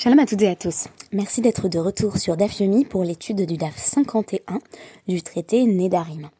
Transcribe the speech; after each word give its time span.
Shalom 0.00 0.20
à 0.20 0.26
toutes 0.26 0.42
et 0.42 0.48
à 0.48 0.54
tous. 0.54 0.86
Merci 1.10 1.40
d'être 1.40 1.68
de 1.68 1.80
retour 1.80 2.18
sur 2.18 2.36
DAF 2.36 2.60
Yomi 2.60 2.84
pour 2.84 3.02
l'étude 3.02 3.44
du 3.44 3.56
DAF 3.56 3.76
51 3.76 4.60
du 5.08 5.22
traité 5.22 5.64
Nedarim. 5.64 6.30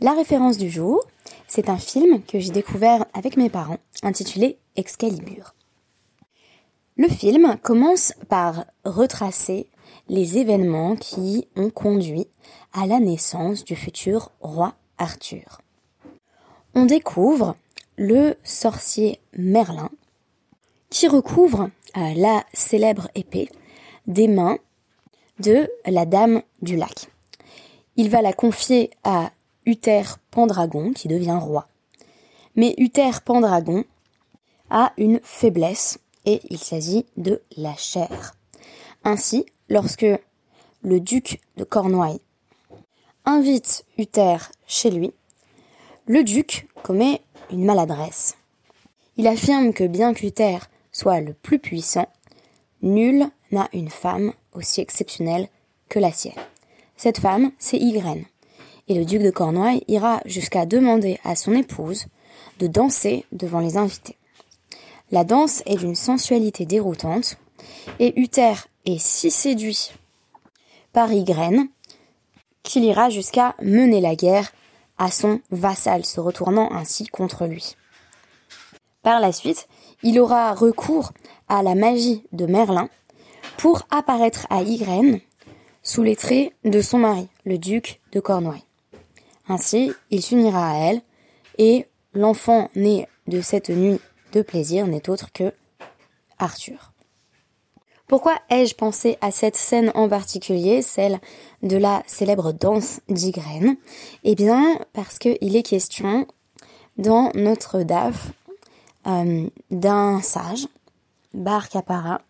La 0.00 0.12
référence 0.12 0.58
du 0.58 0.70
jour, 0.70 1.02
c'est 1.48 1.68
un 1.68 1.76
film 1.76 2.22
que 2.22 2.38
j'ai 2.38 2.52
découvert 2.52 3.04
avec 3.12 3.36
mes 3.36 3.50
parents 3.50 3.80
intitulé 4.04 4.58
Excalibur. 4.76 5.56
Le 6.96 7.08
film 7.08 7.56
commence 7.64 8.12
par 8.28 8.64
retracer 8.84 9.66
les 10.08 10.38
événements 10.38 10.94
qui 10.94 11.48
ont 11.56 11.70
conduit 11.70 12.28
à 12.72 12.86
la 12.86 13.00
naissance 13.00 13.64
du 13.64 13.74
futur 13.74 14.30
roi 14.40 14.74
Arthur. 14.98 15.62
On 16.76 16.86
découvre 16.86 17.56
le 17.96 18.36
sorcier 18.44 19.18
Merlin 19.36 19.90
qui 20.90 21.08
recouvre 21.08 21.70
euh, 21.96 22.12
la 22.16 22.44
célèbre 22.52 23.08
épée 23.14 23.48
des 24.06 24.28
mains 24.28 24.58
de 25.38 25.70
la 25.86 26.04
dame 26.04 26.42
du 26.60 26.76
lac. 26.76 27.08
Il 27.96 28.10
va 28.10 28.22
la 28.22 28.32
confier 28.32 28.90
à 29.04 29.30
Uther 29.66 30.02
Pendragon, 30.30 30.92
qui 30.92 31.08
devient 31.08 31.38
roi. 31.40 31.68
Mais 32.56 32.74
Uther 32.78 33.22
Pendragon 33.24 33.84
a 34.68 34.92
une 34.98 35.20
faiblesse, 35.22 35.98
et 36.26 36.40
il 36.50 36.58
s'agit 36.58 37.06
de 37.16 37.40
la 37.56 37.74
chair. 37.76 38.34
Ainsi, 39.04 39.46
lorsque 39.68 40.06
le 40.82 41.00
duc 41.00 41.40
de 41.56 41.64
Cornouailles 41.64 42.20
invite 43.24 43.84
Uther 43.98 44.36
chez 44.66 44.90
lui, 44.90 45.12
le 46.06 46.24
duc 46.24 46.68
commet 46.82 47.20
une 47.50 47.64
maladresse. 47.64 48.36
Il 49.16 49.26
affirme 49.26 49.72
que 49.72 49.84
bien 49.84 50.14
qu'Uther 50.14 50.69
soit 50.92 51.20
le 51.20 51.34
plus 51.34 51.58
puissant, 51.58 52.08
nul 52.82 53.26
n'a 53.52 53.68
une 53.72 53.90
femme 53.90 54.32
aussi 54.52 54.80
exceptionnelle 54.80 55.48
que 55.88 55.98
la 55.98 56.12
sienne. 56.12 56.34
Cette 56.96 57.18
femme, 57.18 57.52
c'est 57.58 57.78
Ygraine. 57.78 58.24
Et 58.88 58.94
le 58.94 59.04
duc 59.04 59.22
de 59.22 59.30
Cornouailles 59.30 59.84
ira 59.88 60.20
jusqu'à 60.24 60.66
demander 60.66 61.18
à 61.24 61.36
son 61.36 61.52
épouse 61.52 62.06
de 62.58 62.66
danser 62.66 63.24
devant 63.32 63.60
les 63.60 63.76
invités. 63.76 64.16
La 65.10 65.24
danse 65.24 65.62
est 65.66 65.76
d'une 65.76 65.94
sensualité 65.94 66.66
déroutante, 66.66 67.36
et 67.98 68.18
Uther 68.20 68.54
est 68.86 68.98
si 68.98 69.30
séduit 69.30 69.92
par 70.92 71.12
Ygraine 71.12 71.68
qu'il 72.62 72.84
ira 72.84 73.10
jusqu'à 73.10 73.54
mener 73.62 74.00
la 74.00 74.14
guerre 74.14 74.52
à 74.98 75.10
son 75.10 75.40
vassal, 75.50 76.04
se 76.04 76.20
retournant 76.20 76.70
ainsi 76.72 77.06
contre 77.06 77.46
lui. 77.46 77.76
Par 79.02 79.18
la 79.20 79.32
suite, 79.32 79.66
il 80.02 80.18
aura 80.18 80.54
recours 80.54 81.12
à 81.48 81.62
la 81.62 81.74
magie 81.74 82.24
de 82.32 82.46
Merlin 82.46 82.88
pour 83.58 83.82
apparaître 83.90 84.46
à 84.50 84.62
Ygraine 84.62 85.20
sous 85.82 86.02
les 86.02 86.16
traits 86.16 86.52
de 86.64 86.80
son 86.80 86.98
mari, 86.98 87.28
le 87.44 87.58
duc 87.58 88.00
de 88.12 88.20
Cornouailles. 88.20 88.64
Ainsi, 89.48 89.92
il 90.10 90.22
s'unira 90.22 90.70
à 90.70 90.76
elle 90.76 91.02
et 91.58 91.86
l'enfant 92.14 92.70
né 92.76 93.08
de 93.26 93.40
cette 93.40 93.70
nuit 93.70 94.00
de 94.32 94.42
plaisir 94.42 94.86
n'est 94.86 95.08
autre 95.08 95.32
que 95.32 95.52
Arthur. 96.38 96.92
Pourquoi 98.06 98.34
ai-je 98.50 98.74
pensé 98.74 99.18
à 99.20 99.30
cette 99.30 99.56
scène 99.56 99.92
en 99.94 100.08
particulier, 100.08 100.82
celle 100.82 101.20
de 101.62 101.76
la 101.76 102.02
célèbre 102.06 102.52
danse 102.52 103.00
d'Ygraine? 103.08 103.76
Eh 104.24 104.34
bien, 104.34 104.80
parce 104.92 105.18
qu'il 105.18 105.54
est 105.54 105.62
question 105.62 106.26
dans 106.96 107.30
notre 107.34 107.82
DAF 107.82 108.32
euh, 109.06 109.48
d'un 109.70 110.20
sage, 110.22 110.66
Bar 111.34 111.68
Kapara, 111.68 112.20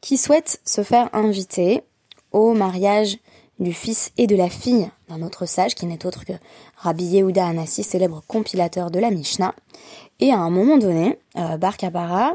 qui 0.00 0.16
souhaite 0.16 0.60
se 0.64 0.82
faire 0.82 1.08
inviter 1.12 1.82
au 2.32 2.52
mariage 2.52 3.18
du 3.58 3.72
fils 3.72 4.12
et 4.16 4.26
de 4.26 4.36
la 4.36 4.48
fille 4.48 4.90
d'un 5.08 5.22
autre 5.22 5.46
sage 5.46 5.74
qui 5.74 5.86
n'est 5.86 6.06
autre 6.06 6.24
que 6.24 6.32
Rabbi 6.76 7.04
Yehuda 7.04 7.46
Anassi, 7.46 7.82
célèbre 7.82 8.22
compilateur 8.26 8.90
de 8.90 8.98
la 8.98 9.10
Mishnah. 9.10 9.54
Et 10.18 10.32
à 10.32 10.38
un 10.38 10.50
moment 10.50 10.78
donné, 10.78 11.18
euh, 11.36 11.58
Bar 11.58 11.76
Kapara 11.76 12.34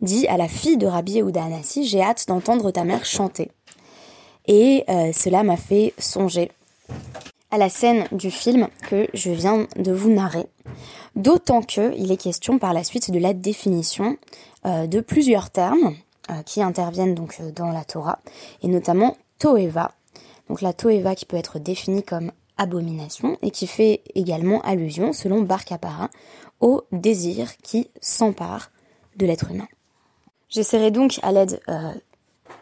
dit 0.00 0.26
à 0.28 0.36
la 0.36 0.48
fille 0.48 0.76
de 0.76 0.86
Rabbi 0.86 1.12
Yehuda 1.12 1.42
Anassi, 1.42 1.86
j'ai 1.86 2.02
hâte 2.02 2.26
d'entendre 2.28 2.70
ta 2.70 2.84
mère 2.84 3.04
chanter. 3.04 3.50
Et 4.46 4.84
euh, 4.88 5.12
cela 5.12 5.42
m'a 5.42 5.56
fait 5.56 5.94
songer 5.98 6.50
à 7.50 7.58
la 7.58 7.68
scène 7.68 8.06
du 8.12 8.30
film 8.30 8.68
que 8.88 9.08
je 9.14 9.30
viens 9.30 9.66
de 9.76 9.92
vous 9.92 10.10
narrer. 10.10 10.46
D'autant 11.16 11.62
que 11.62 11.94
il 11.96 12.12
est 12.12 12.20
question 12.20 12.58
par 12.58 12.72
la 12.72 12.84
suite 12.84 13.10
de 13.10 13.18
la 13.18 13.32
définition 13.32 14.16
euh, 14.66 14.86
de 14.86 15.00
plusieurs 15.00 15.50
termes 15.50 15.94
euh, 16.30 16.42
qui 16.42 16.62
interviennent 16.62 17.14
donc 17.14 17.38
euh, 17.40 17.50
dans 17.50 17.70
la 17.70 17.84
Torah, 17.84 18.20
et 18.62 18.68
notamment 18.68 19.16
Toeva. 19.38 19.92
Donc 20.48 20.60
la 20.60 20.72
Toeva 20.72 21.14
qui 21.14 21.24
peut 21.24 21.36
être 21.36 21.58
définie 21.58 22.02
comme 22.02 22.32
abomination 22.58 23.38
et 23.42 23.50
qui 23.50 23.66
fait 23.66 24.02
également 24.14 24.60
allusion, 24.62 25.12
selon 25.12 25.42
Bar 25.42 25.62
au 26.60 26.82
désir 26.92 27.56
qui 27.58 27.88
s'empare 28.00 28.70
de 29.16 29.26
l'être 29.26 29.50
humain. 29.50 29.68
J'essaierai 30.48 30.90
donc 30.90 31.20
à 31.22 31.30
l'aide 31.30 31.60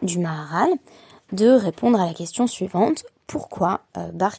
du 0.01 0.19
Maharal 0.19 0.69
de 1.31 1.49
répondre 1.49 1.99
à 1.99 2.05
la 2.05 2.13
question 2.13 2.45
suivante 2.45 3.05
pourquoi 3.27 3.81
euh, 3.97 4.11
Bar 4.13 4.37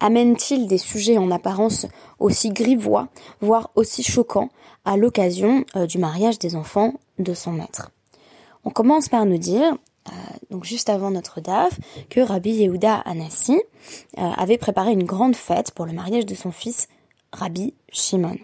amène-t-il 0.00 0.68
des 0.68 0.78
sujets 0.78 1.18
en 1.18 1.30
apparence 1.30 1.86
aussi 2.20 2.50
grivois, 2.50 3.08
voire 3.40 3.70
aussi 3.74 4.04
choquants, 4.04 4.50
à 4.84 4.96
l'occasion 4.96 5.64
euh, 5.74 5.86
du 5.86 5.98
mariage 5.98 6.38
des 6.38 6.54
enfants 6.54 6.92
de 7.18 7.34
son 7.34 7.52
maître? 7.52 7.90
On 8.64 8.70
commence 8.70 9.08
par 9.08 9.24
nous 9.24 9.38
dire, 9.38 9.76
euh, 10.08 10.12
donc 10.50 10.64
juste 10.64 10.90
avant 10.90 11.10
notre 11.10 11.40
DAF, 11.40 11.80
que 12.10 12.20
Rabbi 12.20 12.50
Yehuda 12.50 12.96
Anassi 12.96 13.60
avait 14.16 14.58
préparé 14.58 14.92
une 14.92 15.04
grande 15.04 15.34
fête 15.34 15.70
pour 15.70 15.86
le 15.86 15.92
mariage 15.92 16.26
de 16.26 16.34
son 16.34 16.52
fils 16.52 16.88
Rabbi 17.32 17.72
Shimon. 17.90 18.36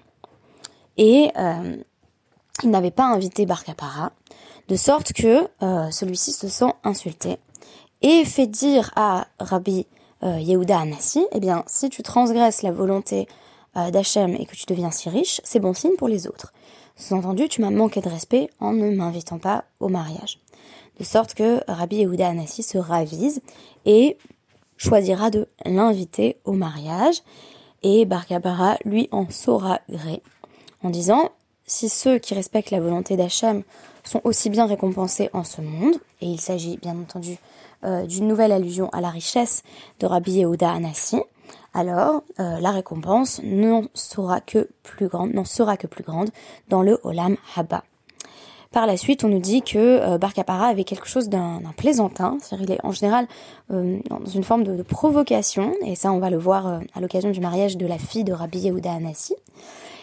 Et 0.97 1.31
il 2.63 2.71
n'avait 2.71 2.91
pas 2.91 3.05
invité 3.05 3.45
Bar 3.45 3.65
de 4.69 4.77
sorte 4.77 5.13
que 5.13 5.49
celui-ci 5.91 6.33
se 6.33 6.49
sent 6.49 6.73
insulté 6.85 7.39
et 8.05 8.27
fait 8.27 8.47
dire 8.47 8.91
à 8.97 9.29
Rabbi 9.41 9.87
euh, 10.25 10.39
Yehuda 10.39 10.79
Anassi, 10.79 11.27
eh 11.33 11.41
bien, 11.41 11.65
si 11.67 11.89
tu 11.89 12.03
transgresses 12.03 12.61
la 12.61 12.71
volonté 12.71 13.27
euh, 13.79 13.91
d'Hachem 13.91 14.35
et 14.35 14.45
que 14.45 14.55
tu 14.55 14.67
deviens 14.67 14.91
si 14.91 15.09
riche, 15.09 15.41
c'est 15.43 15.59
bon 15.59 15.73
signe 15.73 15.97
pour 15.97 16.09
les 16.09 16.27
autres. 16.27 16.53
Sous-entendu, 16.97 17.49
tu 17.49 17.63
m'as 17.63 17.71
manqué 17.71 18.03
de 18.03 18.11
respect 18.11 18.51
en 18.61 18.75
ne 18.75 18.91
m'invitant 18.91 19.39
pas 19.39 19.65
au 19.81 19.89
mariage. 19.89 20.39
De 21.01 21.05
sorte 21.05 21.33
que 21.33 21.61
Rabbi 21.67 21.97
Yehuda 21.97 22.29
Anassi 22.29 22.63
se 22.63 22.77
ravise 22.77 23.41
et 23.87 24.19
choisira 24.77 25.31
de 25.31 25.49
l'inviter 25.65 26.37
au 26.45 26.53
mariage. 26.53 27.23
Et 27.83 28.05
Barkabara 28.05 28.77
lui 28.85 29.09
en 29.13 29.31
saura 29.31 29.81
gré 29.89 30.23
en 30.83 30.91
disant 30.91 31.31
si 31.67 31.89
ceux 31.89 32.19
qui 32.19 32.35
respectent 32.35 32.71
la 32.71 32.81
volonté 32.81 33.17
d'Hachem 33.17 33.63
sont 34.05 34.21
aussi 34.25 34.51
bien 34.51 34.67
récompensés 34.67 35.31
en 35.33 35.45
ce 35.45 35.63
monde, 35.63 35.95
et 36.21 36.27
il 36.27 36.39
s'agit 36.39 36.77
bien 36.77 36.97
entendu 36.99 37.39
euh, 37.85 38.07
d'une 38.07 38.27
nouvelle 38.27 38.53
allusion 38.53 38.89
à 38.91 39.01
la 39.01 39.11
richesse 39.11 39.63
de 40.01 40.07
Rabbi 40.07 40.33
Yehuda 40.33 40.71
Anassi, 40.71 41.21
alors 41.75 42.23
euh, 42.39 42.61
la 42.61 42.71
récompense 42.71 43.41
n'en 43.43 43.83
sera 43.95 44.41
que 44.41 44.69
plus 44.83 45.09
grande, 45.09 45.33
dans 46.69 46.83
le 46.83 47.01
Olam 47.03 47.37
Haba. 47.57 47.83
Par 48.71 48.87
la 48.87 48.97
suite, 48.97 49.23
on 49.25 49.29
nous 49.29 49.41
dit 49.41 49.63
que 49.63 49.79
euh, 49.79 50.19
Bar 50.19 50.33
avait 50.63 50.85
quelque 50.85 51.07
chose 51.07 51.29
d'un 51.29 51.61
plaisantin, 51.77 52.39
c'est-à-dire 52.41 52.67
il 52.69 52.73
est 52.75 52.85
en 52.85 52.93
général 52.93 53.27
euh, 53.73 53.99
dans 54.09 54.25
une 54.25 54.45
forme 54.45 54.65
de, 54.65 54.83
provocation, 54.83 55.75
et 55.85 55.97
ça 55.97 56.13
on 56.13 56.19
va 56.19 56.31
le 56.31 56.39
voir 56.39 56.81
à 56.95 57.01
l'occasion 57.01 57.31
du 57.31 57.41
mariage 57.41 57.77
de 57.77 57.87
la 57.87 57.99
fille 57.99 58.25
de 58.25 58.33
Rabbi 58.33 58.61
Yehuda 58.61 58.93
Anassi. 58.93 59.35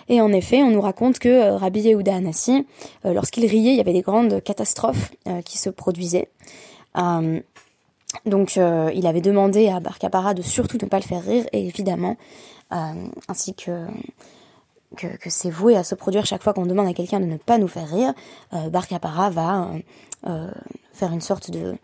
Et 0.10 0.20
en 0.20 0.34
effet, 0.34 0.62
on 0.64 0.72
nous 0.72 0.82
raconte 0.82 1.20
que 1.20 1.52
Rabbi 1.52 1.82
Yehuda 1.82 2.16
Anassi, 2.16 2.66
lorsqu'il 3.06 3.46
riait, 3.46 3.72
il 3.72 3.78
y 3.78 3.80
avait 3.80 3.94
des 3.94 4.02
grandes 4.02 4.44
catastrophes 4.44 5.12
qui 5.46 5.58
se 5.58 5.70
produisaient. 5.70 6.30
Donc 8.26 8.58
euh, 8.58 8.92
il 8.94 9.08
avait 9.08 9.22
demandé 9.22 9.70
à 9.70 9.80
Barcapara 9.80 10.34
de 10.34 10.42
surtout 10.42 10.78
ne 10.82 10.88
pas 10.88 10.98
le 10.98 11.04
faire 11.04 11.24
rire 11.24 11.46
et 11.54 11.66
évidemment, 11.66 12.18
euh, 12.74 13.08
ainsi 13.28 13.54
que, 13.54 13.88
que, 14.96 15.30
c'est 15.30 15.50
voué 15.50 15.76
à 15.76 15.84
se 15.84 15.96
produire 15.96 16.26
chaque 16.26 16.44
fois 16.44 16.54
qu'on 16.54 16.66
demande 16.66 16.88
à 16.88 16.94
quelqu'un 16.94 17.20
de 17.20 17.26
ne 17.26 17.38
pas 17.38 17.58
nous 17.58 17.68
faire 17.68 17.90
rire, 17.90 18.14
euh, 18.54 18.70
Barcapara 18.70 19.30
va 19.30 19.70
euh, 20.28 20.52
faire 20.94 21.12
une 21.14 21.22
sorte 21.22 21.52
de, 21.52 21.76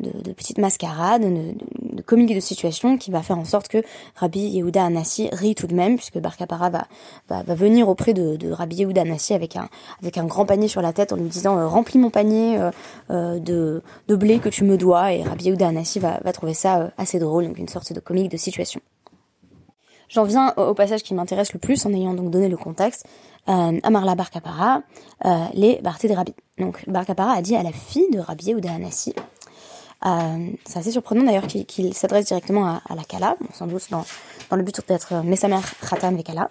de, 0.00 0.32
petite 0.32 0.58
mascarade, 0.58 1.22
de, 1.22 1.54
de, 1.96 2.02
comique 2.02 2.34
de 2.34 2.40
situation 2.40 2.98
qui 2.98 3.10
va 3.10 3.22
faire 3.22 3.38
en 3.38 3.44
sorte 3.44 3.68
que 3.68 3.82
Rabbi 4.16 4.40
Yehuda 4.40 4.84
Anassi 4.84 5.28
rit 5.32 5.54
tout 5.54 5.66
de 5.66 5.74
même, 5.74 5.96
puisque 5.96 6.18
Barkapara 6.18 6.70
va, 6.70 6.86
va, 7.28 7.54
venir 7.54 7.88
auprès 7.88 8.14
de, 8.14 8.36
de 8.36 8.50
Rabbi 8.50 8.76
Yehuda 8.76 9.02
Anassi 9.02 9.34
avec 9.34 9.56
un, 9.56 10.24
grand 10.24 10.46
panier 10.46 10.68
sur 10.68 10.82
la 10.82 10.92
tête 10.92 11.12
en 11.12 11.16
lui 11.16 11.28
disant 11.28 11.58
euh, 11.58 11.66
remplis 11.66 11.98
mon 11.98 12.10
panier 12.10 12.58
euh, 12.58 12.70
euh, 13.10 13.38
de, 13.38 13.82
de 14.08 14.16
blé 14.16 14.38
que 14.38 14.48
tu 14.48 14.64
me 14.64 14.76
dois, 14.76 15.12
et 15.12 15.22
Rabbi 15.22 15.44
Yehuda 15.44 15.68
Anassi 15.68 15.98
va, 15.98 16.18
trouver 16.32 16.54
ça 16.54 16.90
assez 16.98 17.18
drôle, 17.18 17.46
donc 17.46 17.58
une 17.58 17.68
sorte 17.68 17.92
de 17.92 18.00
comique 18.00 18.30
de 18.30 18.36
situation. 18.36 18.80
J'en 20.08 20.24
viens 20.24 20.52
au, 20.56 20.74
passage 20.74 21.02
qui 21.02 21.14
m'intéresse 21.14 21.52
le 21.52 21.58
plus 21.58 21.84
en 21.86 21.92
ayant 21.92 22.14
donc 22.14 22.30
donné 22.30 22.48
le 22.48 22.56
contexte. 22.56 23.06
Euh, 23.48 23.78
Amarla 23.82 24.14
Bar 24.14 24.30
euh, 25.24 25.44
les 25.52 25.80
Barthé 25.82 26.08
de 26.08 26.14
Rabbi. 26.14 26.34
Donc 26.58 26.88
Bar 26.88 27.04
a 27.18 27.42
dit 27.42 27.56
à 27.56 27.62
la 27.62 27.72
fille 27.72 28.10
de 28.10 28.20
Rabbi 28.20 28.46
Yehuda 28.46 28.72
Anassi, 28.72 29.14
euh, 30.06 30.50
c'est 30.66 30.78
assez 30.78 30.90
surprenant 30.90 31.24
d'ailleurs 31.24 31.46
qu'il 31.46 31.94
s'adresse 31.94 32.26
directement 32.26 32.66
à, 32.66 32.94
la 32.94 33.04
Kala, 33.04 33.36
sans 33.52 33.66
doute 33.66 33.86
dans, 33.90 34.04
dans 34.50 34.56
le 34.56 34.62
but 34.62 34.80
d'être 34.86 35.22
Messamer 35.24 35.60
Khatan 35.88 36.14
Vekala, 36.14 36.48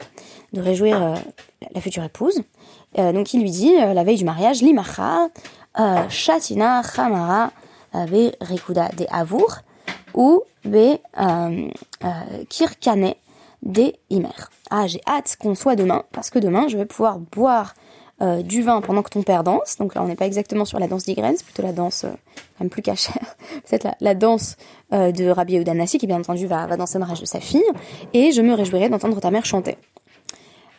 de 0.53 0.61
réjouir 0.61 1.01
euh, 1.01 1.15
la 1.73 1.81
future 1.81 2.03
épouse. 2.03 2.41
Euh, 2.97 3.11
donc 3.11 3.33
il 3.33 3.41
lui 3.41 3.51
dit, 3.51 3.73
la 3.75 4.03
veille 4.03 4.17
du 4.17 4.25
mariage, 4.25 4.61
Limacha, 4.61 5.29
Shatina, 6.09 6.81
Chamara, 6.83 7.51
Be 7.93 8.31
Rikuda 8.41 8.89
de 8.89 9.05
Avour, 9.11 9.59
ou 10.13 10.43
Be 10.65 10.97
Kirkane 12.49 13.13
de 13.61 13.93
Imer. 14.09 14.29
Ah, 14.69 14.87
j'ai 14.87 15.01
hâte 15.07 15.37
qu'on 15.39 15.55
soit 15.55 15.75
demain, 15.75 16.03
parce 16.11 16.29
que 16.29 16.39
demain, 16.39 16.67
je 16.67 16.77
vais 16.77 16.85
pouvoir 16.85 17.19
boire 17.19 17.75
euh, 18.21 18.43
du 18.43 18.61
vin 18.61 18.79
pendant 18.79 19.01
que 19.01 19.09
ton 19.09 19.23
père 19.23 19.43
danse. 19.43 19.77
Donc 19.77 19.95
là, 19.95 20.03
on 20.03 20.07
n'est 20.07 20.15
pas 20.15 20.27
exactement 20.27 20.65
sur 20.65 20.79
la 20.79 20.87
danse 20.87 21.03
d'Igraine, 21.03 21.33
c'est 21.35 21.43
plutôt 21.43 21.63
la 21.63 21.73
danse 21.73 22.03
euh, 22.03 22.09
quand 22.09 22.61
même 22.61 22.69
plus 22.69 22.83
cachère. 22.83 23.35
c'est 23.65 23.83
la, 23.83 23.95
la, 23.99 24.13
danse 24.13 24.55
euh, 24.93 25.11
de 25.11 25.27
Rabbi 25.29 25.53
Yehuda 25.53 25.73
qui 25.87 26.05
bien 26.05 26.19
entendu 26.19 26.45
va, 26.45 26.67
danser 26.77 26.95
le 26.95 26.99
mariage 26.99 27.21
de 27.21 27.25
sa 27.25 27.39
fille. 27.39 27.63
Et 28.13 28.31
je 28.31 28.41
me 28.41 28.53
réjouirai 28.53 28.87
d'entendre 28.89 29.19
ta 29.19 29.31
mère 29.31 29.45
chanter. 29.45 29.77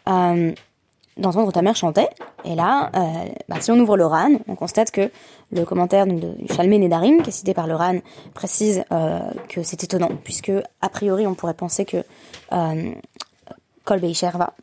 d'entendre 0.07 1.51
ta 1.53 1.61
mère 1.61 1.75
chanter. 1.75 2.07
Et 2.45 2.55
là, 2.55 2.91
bah, 3.49 3.57
si 3.61 3.73
on 3.73 3.79
ouvre 3.81 3.97
le 3.97 4.07
RAN, 4.07 4.39
on 4.47 4.55
constate 4.55 4.93
que 4.93 5.11
le 5.51 5.65
commentaire 5.65 6.07
de, 6.07 6.37
Chalmé 6.55 6.79
Nedarim, 6.79 7.23
qui 7.23 7.31
est 7.31 7.33
cité 7.33 7.53
par 7.53 7.67
le 7.67 7.75
RAN, 7.75 7.99
précise 8.33 8.85
que 9.49 9.63
c'est 9.65 9.83
étonnant, 9.83 10.11
puisque 10.23 10.53
a 10.81 10.89
priori 10.89 11.27
on 11.27 11.35
pourrait 11.35 11.55
penser 11.55 11.85
que 11.85 12.05
Kol 13.85 14.01
Beisherva, 14.01 14.55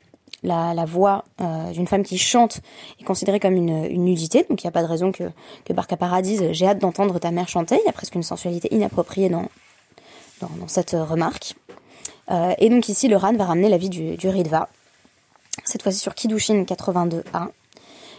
la, 0.44 0.86
voix 0.86 1.24
euh, 1.40 1.72
d'une 1.72 1.88
femme 1.88 2.04
qui 2.04 2.18
chante 2.18 2.62
est 3.00 3.04
considérée 3.04 3.40
comme 3.40 3.56
une, 3.56 3.88
nudité, 4.04 4.46
donc 4.50 4.64
il 4.64 4.66
n'y 4.66 4.70
a 4.70 4.72
pas 4.72 4.82
de 4.82 4.88
raison 4.88 5.12
que, 5.12 5.24
que 5.66 5.74
Barca 5.74 5.98
Paradise, 5.98 6.44
j'ai 6.52 6.68
hâte 6.68 6.80
d'entendre 6.80 7.20
ta 7.20 7.32
mère 7.32 7.48
chanter, 7.48 7.80
il 7.82 7.86
y 7.86 7.90
a 7.90 7.94
presque 7.94 8.16
une 8.16 8.24
sensualité 8.24 8.74
inappropriée 8.74 9.30
dans, 9.30 9.48
dans, 10.42 10.68
cette 10.68 10.92
remarque. 10.92 11.56
Euh, 12.32 12.54
et 12.58 12.70
donc 12.70 12.90
ici, 12.90 13.08
le 13.08 13.18
RAN 13.18 13.34
va 13.34 13.46
ramener 13.46 13.70
l'avis 13.70 13.90
du, 13.90 14.18
du 14.18 14.30
Ridva, 14.30 14.70
cette 15.64 15.84
fois-ci 15.84 16.00
sur 16.00 16.16
Kiddushin 16.16 16.64
82a, 16.64 17.50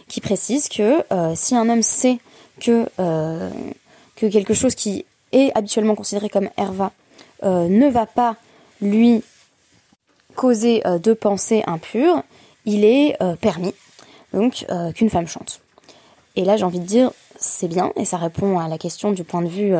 qui 0.07 0.21
précise 0.21 0.69
que 0.69 1.03
euh, 1.11 1.33
si 1.35 1.55
un 1.55 1.67
homme 1.69 1.83
sait 1.83 2.19
que, 2.59 2.87
que 4.15 4.27
quelque 4.27 4.53
chose 4.53 4.75
qui 4.75 5.05
est 5.31 5.51
habituellement 5.57 5.95
considéré 5.95 6.29
comme 6.29 6.49
Herva 6.55 6.91
ne 7.43 7.89
va 7.89 8.05
pas 8.05 8.37
lui 8.79 9.23
causer 10.35 10.85
euh, 10.85 10.99
de 10.99 11.13
pensées 11.13 11.63
impures, 11.67 12.23
il 12.65 12.85
est 12.85 13.21
euh, 13.21 13.35
permis 13.35 13.73
donc 14.33 14.65
euh, 14.69 14.91
qu'une 14.91 15.09
femme 15.09 15.27
chante. 15.27 15.61
Et 16.35 16.43
là, 16.43 16.57
j'ai 16.57 16.63
envie 16.63 16.79
de 16.79 16.85
dire, 16.85 17.11
c'est 17.37 17.67
bien, 17.67 17.91
et 17.95 18.05
ça 18.05 18.17
répond 18.17 18.57
à 18.57 18.67
la 18.67 18.77
question 18.77 19.11
du 19.11 19.23
point 19.23 19.41
de 19.41 19.47
vue 19.47 19.75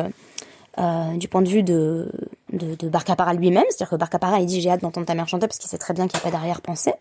de 0.76 1.48
vue 1.48 1.62
de, 1.62 2.88
Barcapara 2.88 3.34
lui-même, 3.34 3.64
c'est-à-dire 3.68 3.90
que 3.90 3.96
Barcapara 3.96 4.40
il 4.40 4.46
dit 4.46 4.60
j'ai 4.60 4.70
hâte 4.70 4.82
d'entendre 4.82 5.06
ta 5.06 5.14
mère 5.14 5.28
chanter 5.28 5.46
parce 5.48 5.58
qu'il 5.58 5.70
sait 5.70 5.78
très 5.78 5.94
bien 5.94 6.06
qu'il 6.06 6.18
n'y 6.18 6.22
a 6.22 6.24
pas 6.24 6.30
d'arrière-pensée. 6.30 6.94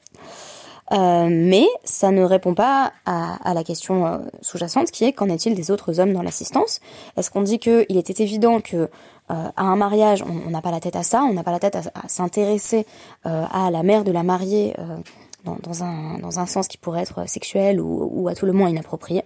mais 0.92 1.66
ça 1.84 2.10
ne 2.10 2.24
répond 2.24 2.56
pas 2.56 2.94
à, 3.06 3.54
la 3.54 3.64
question 3.64 4.22
sous-jacente 4.42 4.90
qui 4.90 5.06
est 5.06 5.14
qu'en 5.14 5.30
est-il 5.30 5.54
des 5.54 5.70
autres 5.70 6.00
hommes 6.00 6.14
dans 6.14 6.24
l'assistance? 6.24 6.80
Est-ce 7.18 7.30
qu'on 7.30 7.42
dit 7.42 7.60
qu'il 7.60 7.98
était 7.98 8.24
évident 8.24 8.62
que 8.62 8.90
à 9.30 9.64
un 9.64 9.76
mariage, 9.76 10.24
on 10.24 10.50
n'a 10.50 10.62
pas 10.62 10.72
la 10.72 10.80
tête 10.80 10.96
à 10.96 11.04
ça, 11.04 11.24
on 11.24 11.34
n'a 11.34 11.44
pas 11.44 11.52
la 11.52 11.60
tête 11.60 11.76
à, 11.76 12.08
s'intéresser 12.08 12.86
euh, 13.26 13.46
à 13.52 13.72
la 13.72 13.84
mère 13.84 14.04
de 14.04 14.12
la 14.12 14.24
mariée 14.24 14.76
euh, 14.80 14.98
dans, 15.44 15.58
dans, 15.62 15.84
un, 15.84 16.20
dans 16.20 16.40
un 16.40 16.46
sens 16.46 16.68
qui 16.68 16.78
pourrait 16.78 17.02
être 17.02 17.28
sexuel 17.28 17.80
ou, 17.80 18.10
ou 18.12 18.28
à 18.28 18.36
tout 18.36 18.46
le 18.46 18.54
moins 18.54 18.70
inapproprié. 18.70 19.20
Et 19.20 19.26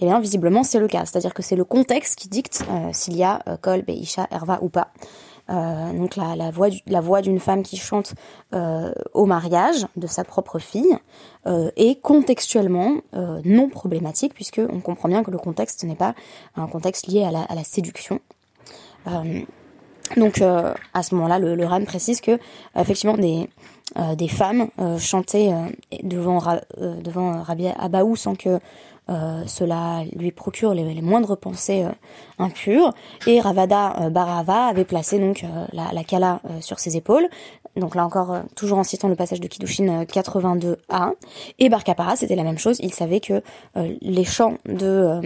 eh 0.00 0.06
bien 0.06 0.18
visiblement 0.18 0.64
c'est 0.64 0.80
le 0.80 0.88
cas, 0.88 1.04
c'est-à-dire 1.04 1.34
que 1.34 1.42
c'est 1.42 1.56
le 1.56 1.64
contexte 1.64 2.18
qui 2.18 2.28
dicte 2.28 2.64
s'il 2.92 3.16
y 3.16 3.22
a 3.22 3.40
Kol, 3.62 3.82
Beisha, 3.82 4.26
Herva 4.30 4.58
ou 4.60 4.68
pas. 4.68 4.88
Euh, 5.50 5.92
donc 5.92 6.16
la, 6.16 6.36
la 6.36 6.50
voix 6.50 6.68
la 6.86 7.02
voix 7.02 7.20
d'une 7.20 7.38
femme 7.38 7.62
qui 7.62 7.76
chante 7.76 8.14
euh, 8.54 8.92
au 9.12 9.26
mariage 9.26 9.86
de 9.96 10.06
sa 10.06 10.24
propre 10.24 10.58
fille 10.58 10.96
euh, 11.46 11.70
est 11.76 12.00
contextuellement 12.00 13.00
non 13.44 13.68
problématique 13.68 14.32
puisque 14.34 14.60
on 14.66 14.80
comprend 14.80 15.08
bien 15.08 15.22
que 15.22 15.30
le 15.30 15.38
contexte 15.38 15.84
n'est 15.84 15.96
pas 15.96 16.14
un 16.56 16.66
contexte 16.66 17.08
lié 17.08 17.24
à 17.24 17.30
la, 17.30 17.42
à 17.42 17.54
la 17.54 17.64
séduction 17.64 18.20
euh, 18.30 18.33
donc 20.16 20.40
euh, 20.40 20.74
à 20.92 21.02
ce 21.02 21.14
moment-là, 21.14 21.38
le, 21.38 21.54
le, 21.54 21.66
RAN 21.66 21.84
précise 21.84 22.20
que 22.20 22.38
effectivement 22.76 23.16
des 23.16 23.48
euh, 23.98 24.14
des 24.14 24.28
femmes 24.28 24.68
chantaient 24.98 25.52
devant 26.02 26.40
devant 27.02 27.42
Rabbi 27.42 27.68
Abaou 27.68 28.16
sans 28.16 28.34
que 28.34 28.58
cela 29.08 30.02
lui 30.16 30.32
procure 30.32 30.72
les, 30.72 31.02
moindres 31.02 31.36
pensées 31.36 31.84
impures. 32.38 32.94
Et 33.26 33.40
Ravada 33.40 34.08
Barava 34.10 34.66
avait 34.66 34.86
placé 34.86 35.18
donc 35.18 35.44
la, 35.72 35.92
la 35.92 36.04
kala 36.04 36.40
sur 36.60 36.78
ses 36.78 36.96
épaules. 36.96 37.28
Donc 37.76 37.94
là 37.94 38.06
encore, 38.06 38.38
toujours 38.56 38.78
en 38.78 38.84
citant 38.84 39.08
le 39.08 39.16
passage 39.16 39.40
de 39.40 39.46
Kiddushin 39.46 40.04
82a. 40.04 41.12
Et 41.58 41.68
Barkapara, 41.68 42.16
c'était 42.16 42.36
la 42.36 42.44
même 42.44 42.58
chose. 42.58 42.78
Il 42.80 42.94
savait 42.94 43.20
que 43.20 43.42
les 44.00 44.24
chants 44.24 44.56
de 44.64 45.20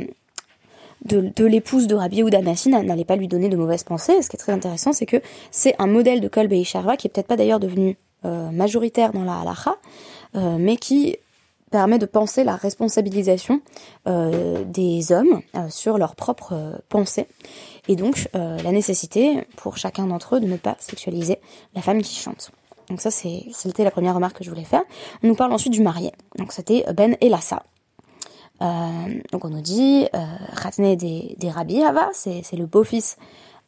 de, 1.04 1.44
l'épouse 1.44 1.86
de 1.86 1.94
Rabbi 1.94 2.16
Yehuda 2.16 2.42
Nassi 2.42 2.68
n'allait 2.68 3.04
pas 3.04 3.16
lui 3.16 3.28
donner 3.28 3.48
de 3.48 3.56
mauvaises 3.56 3.84
pensées. 3.84 4.20
Ce 4.22 4.28
qui 4.28 4.36
est 4.36 4.38
très 4.38 4.52
intéressant, 4.52 4.92
c'est 4.92 5.06
que 5.06 5.18
c'est 5.50 5.74
un 5.78 5.86
modèle 5.86 6.20
de 6.20 6.28
Kol 6.28 6.48
Sharva 6.64 6.96
qui 6.96 7.06
est 7.06 7.10
peut-être 7.10 7.26
pas 7.26 7.36
d'ailleurs 7.36 7.60
devenu 7.60 7.96
euh, 8.24 8.50
majoritaire 8.50 9.12
dans 9.12 9.22
la 9.22 9.40
halacha, 9.40 9.76
euh, 10.34 10.56
mais 10.58 10.76
qui 10.76 11.16
permet 11.70 11.98
de 11.98 12.06
penser 12.06 12.42
la 12.44 12.56
responsabilisation 12.56 13.60
euh, 14.08 14.64
des 14.64 15.12
hommes 15.12 15.42
sur 15.68 15.98
leurs 15.98 16.16
propres 16.16 16.80
pensées 16.88 17.26
et 17.88 17.94
donc 17.94 18.28
la 18.32 18.72
nécessité 18.72 19.46
pour 19.56 19.76
chacun 19.76 20.06
d'entre 20.06 20.36
eux 20.36 20.40
de 20.40 20.46
ne 20.46 20.56
pas 20.56 20.76
sexualiser 20.78 21.38
la 21.74 21.82
femme 21.82 22.00
qui 22.02 22.14
chante. 22.14 22.50
Donc 22.88 23.02
ça, 23.02 23.10
c'était 23.10 23.84
la 23.84 23.90
première 23.90 24.14
remarque 24.14 24.38
que 24.38 24.44
je 24.44 24.48
voulais 24.48 24.64
faire. 24.64 24.82
On 25.22 25.28
nous 25.28 25.34
parle 25.34 25.52
ensuite 25.52 25.74
du 25.74 25.82
marié. 25.82 26.10
Donc 26.36 26.52
c'était 26.52 26.84
Ben 26.94 27.16
Elassa. 27.20 27.62
Euh, 28.60 29.20
donc 29.31 29.44
on 29.44 29.50
nous 29.50 29.60
dit 29.60 30.08
euh, 30.14 30.96
des, 30.96 31.50
Rabbi 31.50 31.82
Hava, 31.82 32.10
c'est 32.12 32.56
le 32.56 32.66
beau-fils 32.66 33.16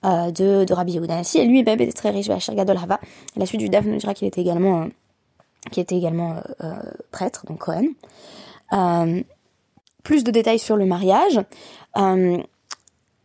euh, 0.05 0.31
de, 0.31 0.65
de 0.65 0.75
Rabbi 0.75 0.93
Yehuda 0.93 1.21
et 1.35 1.45
lui-même 1.45 1.81
était 1.81 1.93
très 1.93 2.11
riche, 2.11 2.29
Bachir 2.29 2.55
Gadol 2.55 2.77
Hava. 2.77 3.01
La 3.37 3.47
suite 3.47 3.61
du 3.61 3.69
Daf, 3.69 3.85
nous 3.85 3.97
dira 3.97 4.15
qu'il 4.15 4.27
était 4.27 4.41
également, 4.41 4.83
euh, 4.83 4.87
était 5.77 5.97
également 5.97 6.37
prêtre, 7.11 7.45
donc 7.47 7.59
Cohen. 7.59 7.89
plus 10.03 10.25
de 10.25 10.31
détails 10.31 10.59
sur 10.59 10.77
le 10.77 10.87
mariage. 10.87 11.41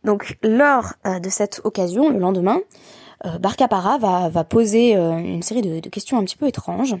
donc 0.04 0.38
lors 0.42 0.92
de 1.04 1.28
cette 1.28 1.60
occasion, 1.64 2.10
le 2.10 2.18
lendemain, 2.18 2.60
Barkapara 3.40 3.98
va, 3.98 4.28
va 4.28 4.44
poser 4.44 4.92
une 4.94 5.42
série 5.42 5.62
de, 5.62 5.88
questions 5.88 6.18
un 6.18 6.24
petit 6.24 6.36
peu 6.36 6.46
étranges 6.46 6.94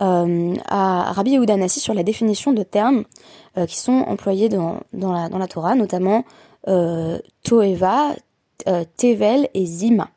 euh, 0.00 0.54
à 0.66 1.12
Rabbi 1.12 1.32
Yehuda 1.32 1.56
Nassi 1.56 1.80
sur 1.80 1.94
la 1.94 2.02
définition 2.02 2.52
de 2.52 2.62
termes 2.62 3.04
euh, 3.56 3.66
qui 3.66 3.78
sont 3.78 4.04
employés 4.06 4.48
dans, 4.48 4.80
dans, 4.92 5.12
la, 5.12 5.28
dans 5.28 5.38
la 5.38 5.46
Torah, 5.46 5.74
notamment 5.74 6.24
euh, 6.68 7.18
Toeva, 7.42 8.14
euh, 8.68 8.84
Tevel 8.96 9.48
et 9.54 9.64
Zima. 9.66 10.08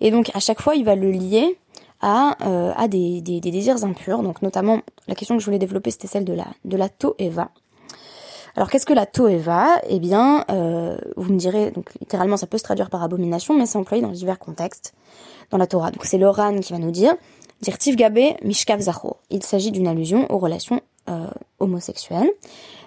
Et 0.00 0.10
donc 0.10 0.30
à 0.34 0.40
chaque 0.40 0.60
fois, 0.60 0.74
il 0.74 0.84
va 0.84 0.96
le 0.96 1.10
lier 1.10 1.58
à, 2.00 2.36
euh, 2.46 2.72
à 2.76 2.88
des, 2.88 3.20
des, 3.20 3.40
des, 3.40 3.50
désirs 3.50 3.84
impurs. 3.84 4.22
Donc 4.22 4.42
notamment, 4.42 4.80
la 5.06 5.14
question 5.14 5.36
que 5.36 5.40
je 5.40 5.46
voulais 5.46 5.58
développer, 5.58 5.90
c'était 5.90 6.08
celle 6.08 6.24
de 6.24 6.32
la, 6.32 6.46
de 6.64 6.76
la 6.76 6.88
Toeva. 6.88 7.50
Alors 8.54 8.68
qu'est-ce 8.68 8.84
que 8.84 8.92
la 8.92 9.06
Toeva? 9.06 9.80
Eh 9.88 9.98
bien, 9.98 10.44
euh, 10.50 10.98
vous 11.16 11.32
me 11.32 11.38
direz, 11.38 11.70
donc 11.70 11.90
littéralement 12.00 12.36
ça 12.36 12.46
peut 12.46 12.58
se 12.58 12.64
traduire 12.64 12.90
par 12.90 13.02
abomination, 13.02 13.56
mais 13.56 13.64
c'est 13.64 13.78
employé 13.78 14.02
dans 14.02 14.10
divers 14.10 14.38
contextes 14.38 14.92
dans 15.50 15.58
la 15.58 15.66
Torah. 15.66 15.90
Donc 15.90 16.04
c'est 16.04 16.18
l'Oran 16.18 16.58
qui 16.58 16.72
va 16.72 16.78
nous 16.78 16.90
dire 16.90 17.14
Dirtiv 17.62 17.94
Gabé 17.94 18.34
Mishkav. 18.42 18.82
Il 19.30 19.42
s'agit 19.44 19.70
d'une 19.70 19.86
allusion 19.86 20.26
aux 20.32 20.38
relations 20.38 20.80
euh, 21.08 21.28
homosexuelles, 21.60 22.28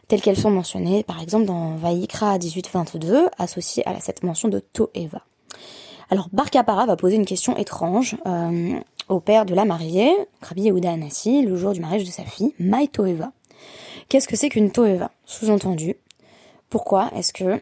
telles 0.10 0.22
qu'elles 0.22 0.38
sont 0.38 0.52
mentionnées 0.52 1.02
par 1.04 1.22
exemple 1.22 1.46
dans 1.46 1.76
Vaikra 1.76 2.38
1822, 2.38 3.30
associées 3.38 3.88
à 3.88 3.98
cette 4.02 4.24
mention 4.24 4.50
de 4.50 4.60
Toeva. 4.60 5.22
Alors 6.10 6.28
Barkapara 6.34 6.86
va 6.86 6.98
poser 6.98 7.16
une 7.16 7.26
question 7.26 7.56
étrange 7.56 8.18
euh, 8.28 8.78
au 9.08 9.22
père 9.22 9.46
de 9.46 9.56
la 9.56 9.64
mariée, 9.64 10.14
Rabbi 10.42 10.64
Yehuda 10.64 10.92
Anassi, 10.92 11.42
le 11.42 11.56
jour 11.56 11.72
du 11.72 11.80
mariage 11.80 12.04
de 12.04 12.12
sa 12.12 12.24
fille, 12.24 12.54
Mai 12.60 12.90
Toeva. 12.90 13.32
Qu'est-ce 14.10 14.28
que 14.28 14.36
c'est 14.36 14.50
qu'une 14.50 14.72
Toeva 14.72 15.12
Sous-entendu, 15.26 15.96
pourquoi 16.70 17.12
est-ce 17.16 17.32
que 17.32 17.62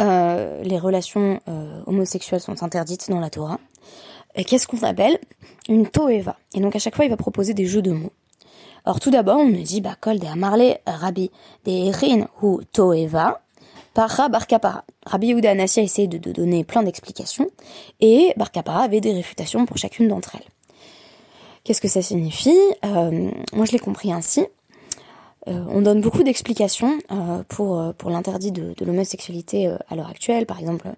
euh, 0.00 0.62
les 0.64 0.78
relations 0.78 1.40
homosexuelles 1.86 2.40
sont 2.40 2.64
interdites 2.64 3.08
dans 3.10 3.20
la 3.20 3.30
Torah? 3.30 3.60
Qu'est-ce 4.44 4.66
qu'on 4.66 4.82
appelle 4.82 5.18
une 5.68 5.88
toeva. 5.88 6.36
Et 6.54 6.60
donc 6.60 6.76
à 6.76 6.78
chaque 6.78 6.96
fois, 6.96 7.04
il 7.04 7.10
va 7.10 7.16
proposer 7.16 7.54
des 7.54 7.66
jeux 7.66 7.82
de 7.82 7.92
mots. 7.92 8.12
Alors 8.84 9.00
tout 9.00 9.10
d'abord, 9.10 9.38
on 9.38 9.48
nous 9.48 9.62
dit, 9.62 9.80
bah, 9.80 9.96
kol 10.00 10.18
de 10.18 10.26
amarle 10.26 10.76
rabbi 10.86 11.30
de 11.64 11.92
rin 11.92 12.28
ou 12.42 12.60
toeva, 12.72 13.40
para 13.94 14.28
barkapara. 14.28 14.84
Rabbi 15.06 15.28
Yehuda 15.28 15.50
Anassia 15.50 15.82
a 15.82 15.84
essayé 15.84 16.06
de, 16.06 16.18
donner 16.30 16.64
plein 16.64 16.82
d'explications, 16.82 17.48
et 18.00 18.32
barkapara 18.36 18.82
avait 18.82 19.00
des 19.00 19.12
réfutations 19.12 19.66
pour 19.66 19.78
chacune 19.78 20.08
d'entre 20.08 20.36
elles. 20.36 20.48
Qu'est-ce 21.64 21.80
que 21.80 21.88
ça 21.88 22.02
signifie? 22.02 22.58
Moi, 22.84 23.64
je 23.64 23.72
l'ai 23.72 23.80
compris 23.80 24.12
ainsi. 24.12 24.46
Euh, 25.48 25.64
on 25.68 25.80
donne 25.80 26.00
beaucoup 26.00 26.22
d'explications 26.24 26.98
euh, 27.12 27.42
pour, 27.48 27.78
euh, 27.78 27.92
pour 27.92 28.10
l'interdit 28.10 28.50
de, 28.50 28.74
de 28.76 28.84
l'homosexualité 28.84 29.72
à 29.88 29.94
l'heure 29.94 30.08
actuelle. 30.08 30.46
Par 30.46 30.58
exemple, 30.58 30.88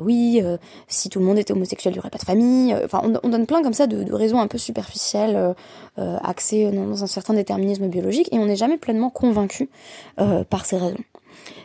oui, 0.00 0.42
si 0.88 1.08
tout 1.10 1.20
le 1.20 1.24
monde 1.24 1.38
était 1.38 1.52
homosexuel, 1.52 1.94
il 1.94 1.96
n'y 1.96 2.00
aurait 2.00 2.10
pas 2.10 2.18
de 2.18 2.24
famille. 2.24 2.74
Enfin, 2.84 3.00
on, 3.22 3.28
donne 3.28 3.46
plein 3.46 3.62
comme 3.62 3.72
ça 3.72 3.86
de, 3.86 4.12
raisons 4.12 4.40
un 4.40 4.48
peu 4.48 4.58
superficielles, 4.58 5.54
axées 5.96 6.72
dans, 6.72 7.04
un 7.04 7.06
certain 7.06 7.34
déterminisme 7.34 7.86
biologique, 7.86 8.28
et 8.32 8.38
on 8.40 8.46
n'est 8.46 8.56
jamais 8.56 8.78
pleinement 8.78 9.10
convaincu 9.10 9.70
par 10.16 10.66
ces 10.66 10.76
raisons. 10.76 10.98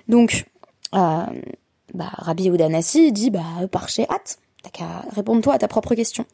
Donc, 0.08 0.46
bah, 0.92 1.32
Rabbi 1.96 2.44
Yehuda 2.44 2.70
dit, 3.12 3.32
bah, 3.32 3.42
par 3.72 3.90
chez 3.90 4.06
hâte. 4.08 4.38
T'as 4.62 4.70
qu'à 4.70 5.04
répondre 5.16 5.42
toi 5.42 5.54
à 5.54 5.58
ta 5.58 5.68
propre 5.68 5.96
question. 5.96 6.26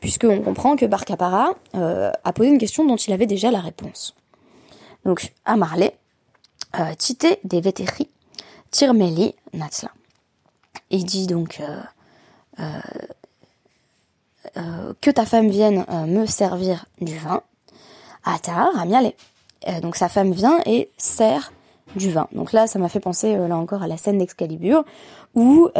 Puisqu'on 0.00 0.40
comprend 0.40 0.74
que 0.74 0.86
Bar 0.86 1.04
Kapara 1.04 1.54
a 1.74 2.32
posé 2.32 2.48
une 2.48 2.58
question 2.58 2.84
dont 2.84 2.96
il 2.96 3.12
avait 3.12 3.26
déjà 3.26 3.52
la 3.52 3.60
réponse. 3.60 4.16
Donc, 5.04 5.32
Amarle, 5.44 5.90
euh, 6.78 6.94
Tite 6.96 7.40
des 7.44 7.60
Vétéri, 7.60 8.08
Tirmeli, 8.70 9.34
Natsla. 9.52 9.90
Il 10.90 11.04
dit 11.04 11.26
donc 11.26 11.60
euh, 11.60 12.70
euh, 14.56 14.92
que 15.00 15.10
ta 15.10 15.26
femme 15.26 15.48
vienne 15.48 15.84
me 16.06 16.26
servir 16.26 16.86
du 17.00 17.16
vin. 17.16 17.42
Atar, 18.24 18.78
Amiale. 18.78 19.12
donc 19.82 19.96
sa 19.96 20.08
femme 20.08 20.32
vient 20.32 20.60
et 20.66 20.90
sert 20.98 21.52
du 21.96 22.10
vin. 22.10 22.28
Donc 22.32 22.52
là, 22.52 22.66
ça 22.66 22.78
m'a 22.78 22.88
fait 22.88 23.00
penser 23.00 23.36
là 23.36 23.56
encore 23.56 23.82
à 23.82 23.88
la 23.88 23.96
scène 23.96 24.18
d'Excalibur, 24.18 24.84
où 25.34 25.70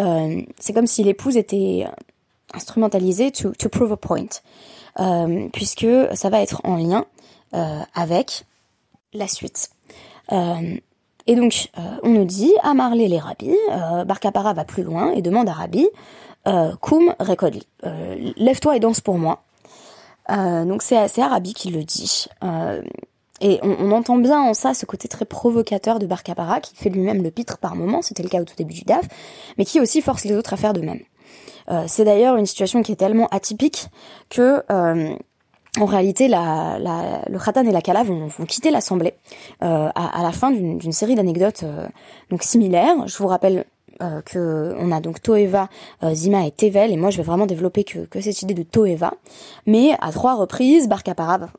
c'est 0.58 0.72
comme 0.72 0.86
si 0.86 1.04
l'épouse 1.04 1.36
était 1.36 1.86
instrumentalisée 2.54 3.30
to, 3.30 3.52
to 3.52 3.68
prove 3.68 3.92
a 3.92 3.96
point, 3.96 4.28
puisque 5.52 5.86
ça 6.14 6.30
va 6.30 6.40
être 6.40 6.62
en 6.64 6.76
lien 6.76 7.04
avec 7.94 8.44
la 9.12 9.28
suite. 9.28 9.70
Euh, 10.32 10.76
et 11.26 11.36
donc, 11.36 11.68
euh, 11.78 11.82
on 12.02 12.10
nous 12.10 12.24
dit, 12.24 12.52
à 12.62 12.74
Marley 12.74 13.08
les 13.08 13.18
rabbis, 13.18 13.56
euh, 13.70 14.04
Barkapara 14.04 14.52
va 14.52 14.64
plus 14.64 14.82
loin 14.82 15.12
et 15.12 15.22
demande 15.22 15.48
à 15.48 15.52
Rabbi, 15.52 15.86
euh, 16.48 16.74
Koum 16.80 17.14
rekodli, 17.20 17.66
lève-toi 18.36 18.76
et 18.76 18.80
danse 18.80 19.00
pour 19.00 19.18
moi. 19.18 19.42
donc 20.28 20.82
c'est 20.82 21.20
Arabi 21.20 21.54
qui 21.54 21.70
le 21.70 21.84
dit. 21.84 22.26
et 23.40 23.60
on, 23.62 23.92
entend 23.92 24.16
bien 24.16 24.40
en 24.40 24.54
ça 24.54 24.74
ce 24.74 24.86
côté 24.86 25.06
très 25.06 25.24
provocateur 25.24 25.98
de 25.98 26.06
Barkapara, 26.06 26.60
qui 26.60 26.74
fait 26.74 26.90
lui-même 26.90 27.22
le 27.22 27.30
pitre 27.30 27.58
par 27.58 27.76
moment, 27.76 28.02
c'était 28.02 28.22
le 28.22 28.28
cas 28.28 28.40
au 28.40 28.44
tout 28.44 28.56
début 28.56 28.74
du 28.74 28.82
DAF, 28.82 29.06
mais 29.58 29.64
qui 29.64 29.80
aussi 29.80 30.00
force 30.00 30.24
les 30.24 30.34
autres 30.34 30.54
à 30.54 30.56
faire 30.56 30.72
de 30.72 30.80
même. 30.80 31.00
c'est 31.86 32.04
d'ailleurs 32.04 32.36
une 32.36 32.46
situation 32.46 32.82
qui 32.82 32.92
est 32.92 32.96
tellement 32.96 33.28
atypique 33.28 33.88
que 34.30 34.64
en 35.78 35.84
réalité, 35.84 36.26
la, 36.26 36.78
la, 36.80 37.22
le 37.28 37.38
Khatan 37.38 37.64
et 37.64 37.70
la 37.70 37.80
Kala 37.80 38.02
vont, 38.02 38.28
quitter 38.48 38.70
l'Assemblée 38.70 39.14
euh, 39.62 39.88
à, 39.94 40.18
à, 40.18 40.22
la 40.22 40.32
fin 40.32 40.50
d'une 40.50 40.92
série 40.92 41.14
d'anecdotes 41.14 41.62
euh, 41.62 41.86
donc 42.30 42.42
similaires. 42.42 43.06
Je 43.06 43.16
vous 43.18 43.28
rappelle 43.28 43.64
euh, 44.00 44.20
que 44.22 44.74
on 44.78 44.92
a 44.92 45.00
donc 45.00 45.22
Toeva, 45.22 45.68
euh, 46.02 46.14
Zima 46.14 46.46
et 46.46 46.50
Tevel, 46.50 46.92
et 46.92 46.96
moi 46.96 47.10
je 47.10 47.16
vais 47.16 47.22
vraiment 47.22 47.46
développer 47.46 47.84
que, 47.84 48.00
que 48.00 48.20
cette 48.20 48.42
idée 48.42 48.54
de 48.54 48.62
Toeva. 48.62 49.14
Mais 49.66 49.92
à 50.00 50.12
trois 50.12 50.34
reprises, 50.34 50.88
Bar 50.88 51.02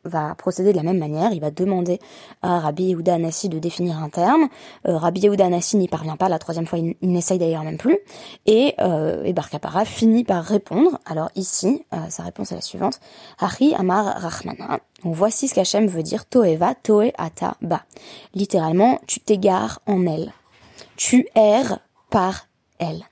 va, 0.03 0.36
procéder 0.36 0.71
de 0.71 0.77
la 0.77 0.83
même 0.83 0.98
manière. 0.98 1.31
Il 1.33 1.41
va 1.41 1.51
demander 1.51 2.00
à 2.41 2.60
Rabbi 2.60 2.86
Yehuda 2.86 3.15
Anassi 3.15 3.50
de 3.50 3.60
définir 3.60 3.98
un 3.98 4.10
terme. 4.10 4.48
Euh, 4.88 4.98
Rabbi 4.98 5.21
Yehuda 5.21 5.45
Anassi 5.45 5.77
n'y 5.77 5.88
parvient 5.88 6.17
pas. 6.17 6.29
La 6.29 6.39
troisième 6.39 6.65
fois, 6.65 6.79
il, 6.79 6.95
n'essaye 7.01 7.38
d'ailleurs 7.38 7.63
même 7.63 7.77
plus. 7.77 7.98
Et, 8.45 8.75
euh, 8.79 9.24
et 9.24 9.33
Bar 9.33 9.50
finit 9.86 10.24
par 10.24 10.43
répondre. 10.43 11.00
Alors 11.05 11.29
ici, 11.36 11.86
euh, 11.93 11.98
sa 12.10 12.24
réponse 12.24 12.51
est 12.51 12.55
la 12.55 12.62
suivante. 12.62 13.00
Hari 13.39 13.74
Amar 13.75 14.05
Rachmana. 14.21 14.79
Donc 15.03 15.15
voici 15.15 15.48
ce 15.48 15.55
qu'Hachem 15.55 15.88
veut 15.88 16.03
dire 16.03 16.25
Toeva, 16.25 16.75
Toe 16.75 17.12
Ata 17.17 17.55
Ba. 17.62 17.83
Littéralement, 18.33 19.00
tu 19.07 19.19
t'égares 19.19 19.81
en 19.88 20.05
elle. 20.05 20.31
Tu 20.95 21.27
erres 21.36 21.79
par 22.12 22.48
elle. 22.77 23.03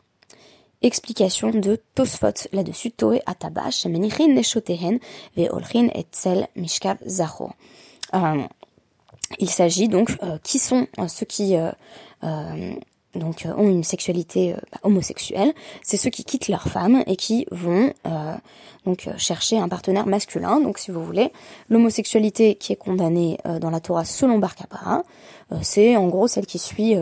Explication 0.82 1.50
de 1.50 1.82
Tosfot 1.96 2.48
là-dessus. 2.54 2.92
Toe 2.92 3.20
atabash 3.26 3.86
menichin 3.86 4.36
neshotehen 4.36 5.00
veolchin 5.36 5.90
etzel 5.96 6.48
mishkav 6.56 6.98
zacho. 7.06 7.50
Euh, 8.14 8.44
il 9.40 9.50
s'agit 9.50 9.90
donc 9.90 10.12
euh, 10.24 10.38
qui 10.44 10.60
sont 10.60 10.88
euh, 11.00 11.08
ceux 11.08 11.26
qui 11.26 11.56
donc 13.20 13.46
ont 13.58 13.70
une 13.70 13.84
sexualité 13.84 14.56
bah, 14.72 14.80
homosexuelle, 14.84 15.54
c'est 15.84 15.98
ceux 15.98 16.10
qui 16.10 16.24
quittent 16.24 16.48
leur 16.48 16.64
femme 16.64 17.04
et 17.06 17.16
qui 17.16 17.46
vont 17.52 17.94
donc 18.86 19.10
chercher 19.18 19.60
un 19.60 19.68
partenaire 19.68 20.08
masculin. 20.08 20.60
Donc 20.62 20.80
si 20.80 20.92
vous 20.92 21.04
voulez, 21.04 21.32
l'homosexualité 21.70 22.56
qui 22.56 22.74
est 22.74 22.78
condamnée 22.78 23.38
dans 23.60 23.70
la 23.70 23.80
Torah 23.80 24.06
selon 24.06 24.40
Bar 24.40 24.56
c'est 25.62 25.96
en 25.98 26.08
gros 26.08 26.28
celle 26.28 26.46
qui 26.46 26.60
suit 26.60 26.96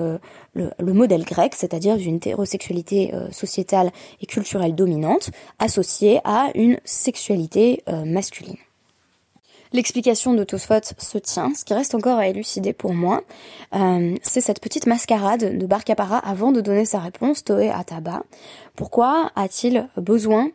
le, 0.58 0.94
modèle 0.94 1.24
grec, 1.24 1.54
c'est-à-dire 1.56 1.98
d'une 1.98 2.16
hétérosexualité 2.16 3.14
euh, 3.14 3.32
sociétale 3.32 3.92
et 4.22 4.26
culturelle 4.26 4.76
dominante, 4.76 5.30
associée 5.60 6.20
à 6.24 6.50
une 6.56 6.80
sexualité 6.84 7.84
euh, 7.88 8.06
masculine. 8.06 8.58
L'explication 9.74 10.34
de 10.34 10.44
Tosfot 10.44 10.82
se 10.98 11.18
tient. 11.18 11.54
Ce 11.56 11.66
qui 11.66 11.74
reste 11.74 11.96
encore 11.96 12.18
à 12.18 12.28
élucider 12.28 12.74
pour 12.74 12.94
moi, 12.94 13.24
euh, 13.76 14.16
c'est 14.22 14.42
cette 14.42 14.62
petite 14.62 14.88
mascarade 14.88 15.58
de 15.58 15.66
Bar 15.66 15.82
avant 16.24 16.52
de 16.52 16.62
donner 16.62 16.86
sa 16.86 17.00
réponse, 17.00 17.44
Toé 17.44 17.70
Ataba. 17.70 18.24
Pourquoi 18.76 19.32
a-t-il 19.36 19.88
besoin 19.98 20.50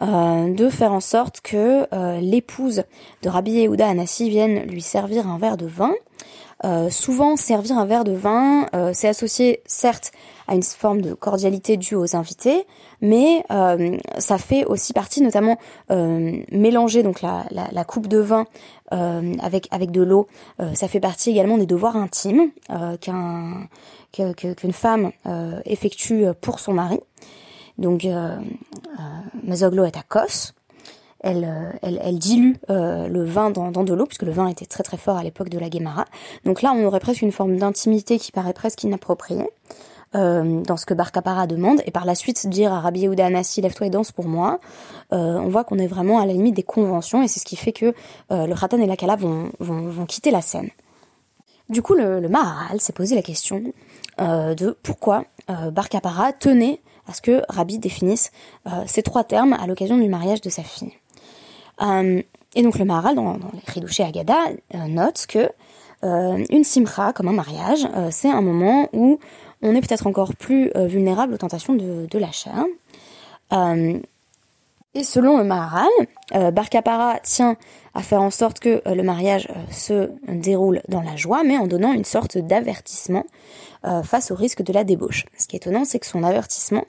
de 0.00 0.68
faire 0.70 0.92
en 0.92 1.00
sorte 1.00 1.42
que 1.42 1.86
l'épouse 2.20 2.84
de 3.22 3.28
Rabbi 3.28 3.50
Yehuda 3.50 3.86
Anassi 3.86 4.30
vienne 4.30 4.62
lui 4.62 4.80
servir 4.80 5.28
un 5.28 5.36
verre 5.36 5.58
de 5.58 5.66
vin? 5.66 5.92
Euh, 6.64 6.90
souvent, 6.90 7.36
servir 7.36 7.78
un 7.78 7.86
verre 7.86 8.04
de 8.04 8.12
vin, 8.12 8.66
euh, 8.74 8.90
c'est 8.92 9.08
associé 9.08 9.62
certes 9.66 10.12
à 10.46 10.54
une 10.54 10.62
forme 10.62 11.00
de 11.00 11.14
cordialité 11.14 11.76
due 11.76 11.94
aux 11.94 12.16
invités, 12.16 12.66
mais 13.00 13.44
euh, 13.50 13.96
ça 14.18 14.36
fait 14.36 14.64
aussi 14.64 14.92
partie, 14.92 15.22
notamment 15.22 15.58
mélanger 15.88 17.02
donc 17.02 17.22
la, 17.22 17.46
la, 17.50 17.84
coupe 17.84 18.08
de 18.08 18.18
vin 18.18 18.46
avec 18.90 19.68
avec 19.70 19.92
de 19.92 20.02
l'eau, 20.02 20.26
ça 20.74 20.88
fait 20.88 20.98
partie 20.98 21.30
également 21.30 21.56
des 21.56 21.66
devoirs 21.66 21.96
intimes 21.96 22.50
qu'un 23.00 23.68
qu'une 24.12 24.72
femme 24.72 25.12
effectue 25.64 26.24
pour 26.40 26.58
son 26.58 26.72
mari. 26.72 26.98
Donc, 27.80 28.04
euh, 28.04 28.36
Mesoglo 29.42 29.84
est 29.84 29.96
à 29.96 30.02
Kos, 30.06 30.52
elle, 31.22 31.44
euh, 31.44 31.96
elle, 32.02 32.18
dilue 32.18 32.54
euh, 32.70 33.08
le 33.08 33.24
vin 33.24 33.50
dans, 33.50 33.70
dans 33.70 33.84
de 33.84 33.94
l'eau, 33.94 34.06
puisque 34.06 34.22
le 34.22 34.32
vin 34.32 34.48
était 34.48 34.66
très 34.66 34.82
très 34.82 34.96
fort 34.96 35.16
à 35.16 35.22
l'époque 35.22 35.48
de 35.48 35.58
la 35.58 35.68
Guémara. 35.68 36.06
Donc 36.44 36.62
là, 36.62 36.72
on 36.74 36.84
aurait 36.84 37.00
presque 37.00 37.22
une 37.22 37.32
forme 37.32 37.56
d'intimité 37.56 38.18
qui 38.18 38.32
paraît 38.32 38.54
presque 38.54 38.82
inappropriée. 38.82 39.48
Euh, 40.16 40.60
dans 40.62 40.76
ce 40.76 40.86
que 40.86 40.94
Barkapara 40.94 41.46
demande, 41.46 41.82
et 41.86 41.92
par 41.92 42.04
la 42.04 42.16
suite 42.16 42.48
dire 42.48 42.72
à 42.72 42.80
Rabbi 42.80 43.00
Yehuda 43.02 43.26
Anassi, 43.26 43.60
lève-toi 43.60 43.86
et 43.86 43.90
danse 43.90 44.10
pour 44.10 44.26
moi, 44.26 44.58
on 45.12 45.48
voit 45.48 45.62
qu'on 45.62 45.78
est 45.78 45.86
vraiment 45.86 46.18
à 46.18 46.26
la 46.26 46.32
limite 46.32 46.56
des 46.56 46.64
conventions, 46.64 47.22
et 47.22 47.28
c'est 47.28 47.38
ce 47.38 47.44
qui 47.44 47.54
fait 47.54 47.72
que 47.72 47.94
euh, 48.32 48.46
le 48.46 48.54
Khatan 48.56 48.80
et 48.80 48.86
la 48.86 48.96
Kala 48.96 49.14
vont, 49.14 49.50
vont, 49.60 50.06
quitter 50.06 50.32
la 50.32 50.40
scène. 50.40 50.70
Du 51.68 51.80
coup, 51.80 51.94
le, 51.94 52.18
le 52.18 52.28
Maharal 52.28 52.80
s'est 52.80 52.92
posé 52.92 53.14
la 53.14 53.22
question 53.22 53.62
de 54.18 54.76
pourquoi 54.82 55.24
Barkapara 55.48 56.32
tenait 56.32 56.82
à 57.06 57.14
ce 57.14 57.22
que 57.22 57.42
Rabbi 57.48 57.78
définisse 57.78 58.32
ces 58.86 59.02
trois 59.02 59.22
termes 59.22 59.52
à 59.52 59.66
l'occasion 59.66 59.96
du 59.96 60.08
mariage 60.08 60.40
de 60.40 60.50
sa 60.50 60.62
fille. 60.62 60.92
Euh, 61.82 62.22
et 62.54 62.62
donc 62.62 62.78
le 62.78 62.84
Maharal, 62.84 63.14
dans, 63.14 63.34
les 63.34 63.60
Ridouché 63.66 64.04
Agada, 64.04 64.38
euh, 64.74 64.86
note 64.88 65.26
que 65.28 65.50
euh, 66.02 66.44
une 66.50 66.64
simcha, 66.64 67.12
comme 67.12 67.28
un 67.28 67.32
mariage, 67.32 67.86
c'est 68.10 68.30
un 68.30 68.40
moment 68.40 68.88
où 68.92 69.18
on 69.62 69.74
est 69.74 69.80
peut-être 69.80 70.06
encore 70.06 70.34
plus 70.34 70.70
vulnérable 70.74 71.34
aux 71.34 71.38
tentations 71.38 71.74
de, 71.74 72.06
de 72.10 72.18
la 72.18 72.32
chair. 72.32 72.64
et 73.52 75.04
selon 75.04 75.36
le 75.36 75.44
Maharal, 75.44 75.90
Barkapara 76.52 77.18
tient 77.22 77.56
à 77.92 78.02
faire 78.02 78.22
en 78.22 78.30
sorte 78.30 78.60
que 78.60 78.80
le 78.86 79.02
mariage 79.02 79.48
se 79.70 80.10
déroule 80.28 80.80
dans 80.88 81.02
la 81.02 81.16
joie, 81.16 81.44
mais 81.44 81.58
en 81.58 81.66
donnant 81.66 81.92
une 81.92 82.04
sorte 82.04 82.38
d'avertissement 82.38 83.26
face 84.04 84.30
au 84.30 84.34
risque 84.34 84.62
de 84.62 84.72
la 84.72 84.84
débauche. 84.84 85.24
Ce 85.38 85.46
qui 85.46 85.56
est 85.56 85.60
étonnant, 85.60 85.84
c'est 85.84 85.98
que 85.98 86.06
son 86.06 86.22
avertissement 86.22 86.84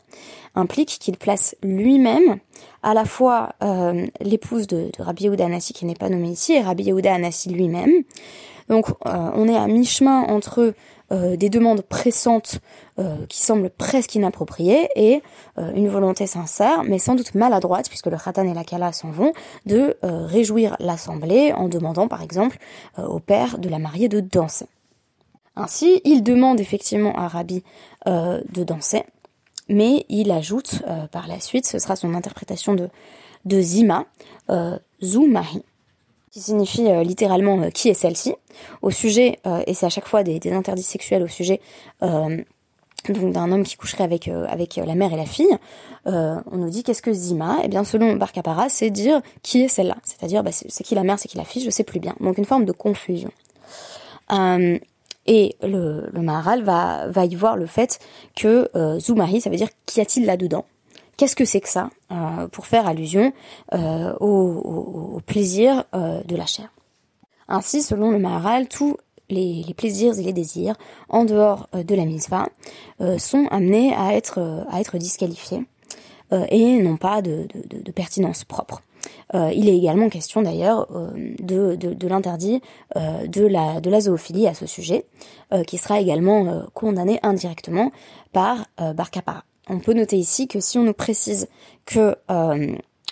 implique 0.55 0.97
qu'il 0.99 1.17
place 1.17 1.55
lui-même 1.63 2.39
à 2.83 2.93
la 2.93 3.05
fois 3.05 3.53
euh, 3.63 4.07
l'épouse 4.19 4.67
de, 4.67 4.89
de, 4.97 5.03
Rabbi 5.03 5.23
Yehuda 5.23 5.45
Anassi 5.45 5.73
qui 5.73 5.85
n'est 5.85 5.95
pas 5.95 6.09
nommée 6.09 6.29
ici 6.29 6.53
et 6.53 6.61
Rabbi 6.61 6.83
Yehuda 6.83 7.13
Anassi 7.13 7.49
lui-même. 7.49 7.91
Donc 8.69 8.89
euh, 8.89 9.31
on 9.35 9.47
est 9.47 9.55
à 9.55 9.67
mi-chemin 9.67 10.23
entre 10.23 10.73
euh, 11.11 11.35
des 11.35 11.49
demandes 11.49 11.81
pressantes 11.81 12.59
qui 13.29 13.39
semblent 13.39 13.71
presque 13.71 14.13
inappropriées 14.13 14.87
et 14.95 15.23
une 15.57 15.89
volonté 15.89 16.27
sincère, 16.27 16.83
mais 16.83 16.99
sans 16.99 17.15
doute 17.15 17.33
maladroite, 17.33 17.89
puisque 17.89 18.05
le 18.05 18.17
Khatan 18.17 18.47
et 18.47 18.53
la 18.53 18.63
Kala 18.63 18.91
s'en 18.91 19.09
vont, 19.09 19.33
de 19.65 19.97
réjouir 20.03 20.75
l'assemblée 20.79 21.51
en 21.51 21.67
demandant 21.67 22.07
par 22.07 22.21
exemple 22.21 22.59
au 22.99 23.19
père 23.19 23.57
de 23.57 23.69
la 23.69 23.79
mariée 23.79 24.07
de 24.07 24.19
danser. 24.19 24.67
Ainsi, 25.55 26.01
il 26.05 26.23
demande 26.23 26.59
effectivement 26.59 27.15
à 27.17 27.27
Rabbi 27.27 27.63
de 28.05 28.63
danser, 28.63 29.03
mais 29.67 30.05
il 30.09 30.31
ajoute 30.31 30.81
euh, 30.87 31.07
par 31.07 31.27
la 31.27 31.39
suite, 31.39 31.65
ce 31.65 31.79
sera 31.79 31.95
son 31.95 32.13
interprétation 32.13 32.73
de, 32.73 32.89
Zima, 33.61 34.05
euh, 34.49 34.77
Zumahi. 35.03 35.63
qui 36.31 36.41
signifie 36.41 36.87
littéralement 37.03 37.69
qui 37.71 37.89
est 37.89 37.93
celle-ci, 37.93 38.33
au 38.81 38.91
sujet, 38.91 39.39
et 39.67 39.73
c'est 39.73 39.85
à 39.85 39.89
chaque 39.89 40.07
fois 40.07 40.23
des, 40.23 40.39
interdits 40.51 40.83
sexuels 40.83 41.23
au 41.23 41.27
sujet 41.27 41.59
d'un 43.09 43.51
homme 43.51 43.63
qui 43.63 43.77
coucherait 43.77 44.03
avec 44.03 44.27
euh, 44.27 44.45
avec 44.47 44.75
la 44.75 44.95
mère 44.95 45.13
et 45.13 45.17
la 45.17 45.25
fille, 45.25 45.57
euh, 46.07 46.35
on 46.51 46.57
nous 46.57 46.69
dit 46.69 46.83
qu'est-ce 46.83 47.01
que 47.01 47.13
Zima? 47.13 47.57
Eh 47.63 47.67
bien, 47.67 47.83
selon 47.83 48.15
Barcapara, 48.15 48.69
c'est 48.69 48.89
dire 48.89 49.21
qui 49.41 49.61
est 49.61 49.67
celle-là, 49.67 49.97
c'est-à-dire 50.03 50.43
bah, 50.43 50.51
c'est 50.51 50.83
qui 50.83 50.95
la 50.95 51.03
mère, 51.03 51.17
c'est 51.19 51.27
qui 51.27 51.37
la 51.37 51.43
fille, 51.43 51.63
je 51.63 51.69
sais 51.69 51.83
plus 51.83 51.99
bien. 51.99 52.15
Donc 52.19 52.37
une 52.37 52.45
forme 52.45 52.65
de 52.65 52.71
confusion. 52.71 53.31
Euh, 54.31 54.77
et 55.25 55.55
le, 55.61 56.09
le 56.11 56.21
Maharal 56.21 56.63
va 56.63 57.25
y 57.25 57.35
voir 57.35 57.57
le 57.57 57.65
fait 57.65 57.99
que 58.35 58.69
euh, 58.75 58.99
ça 58.99 59.49
veut 59.49 59.55
dire 59.55 59.69
qu'y 59.85 60.01
a-t-il 60.01 60.25
là-dedans? 60.25 60.65
Qu'est-ce 61.17 61.35
que 61.35 61.45
c'est 61.45 61.61
que 61.61 61.69
ça 61.69 61.91
Pour 62.51 62.65
faire 62.65 62.87
allusion 62.87 63.31
au, 63.71 64.25
au, 64.27 65.21
plaisir 65.23 65.83
de 65.93 66.35
la 66.35 66.47
chair? 66.47 66.73
Ainsi, 67.47 67.83
selon 67.83 68.09
le 68.09 68.17
Maharal, 68.17 68.67
tout 68.67 68.97
les, 69.31 69.73
plaisirs 69.75 70.19
et 70.19 70.23
les 70.23 70.33
désirs 70.33 70.75
en 71.09 71.25
dehors 71.25 71.67
euh, 71.73 71.83
de 71.83 71.95
la 71.95 72.05
mitzvah 72.05 72.49
euh, 72.99 73.17
sont 73.17 73.47
amenés 73.49 73.93
à 73.95 74.13
être, 74.13 74.39
euh, 74.39 74.63
à 74.69 74.79
être 74.81 74.97
disqualifiés 74.97 75.63
et 76.49 76.81
n'ont 76.81 76.95
pas 76.95 77.21
de, 77.21 77.45
pertinence 77.93 78.45
propre. 78.45 78.81
Il 79.33 79.69
est 79.69 79.77
également 79.77 80.09
question 80.09 80.41
d'ailleurs 80.41 80.87
de, 81.39 81.75
de, 81.75 82.07
l'interdit 82.07 82.61
de, 82.95 83.45
la, 83.45 83.79
de 83.79 83.89
la 83.89 84.01
zoophilie 84.01 84.47
à 84.47 84.53
ce 84.53 84.65
sujet, 84.65 85.05
qui 85.67 85.77
sera 85.77 85.99
également 85.99 86.63
condamné 86.73 87.19
indirectement 87.23 87.91
par 88.33 88.65
Barcapara. 88.77 89.43
On 89.69 89.79
peut 89.79 89.93
noter 89.93 90.17
ici 90.17 90.47
que 90.47 90.59
si 90.59 90.77
on 90.77 90.83
nous 90.83 90.93
précise 90.93 91.47
que 91.85 92.15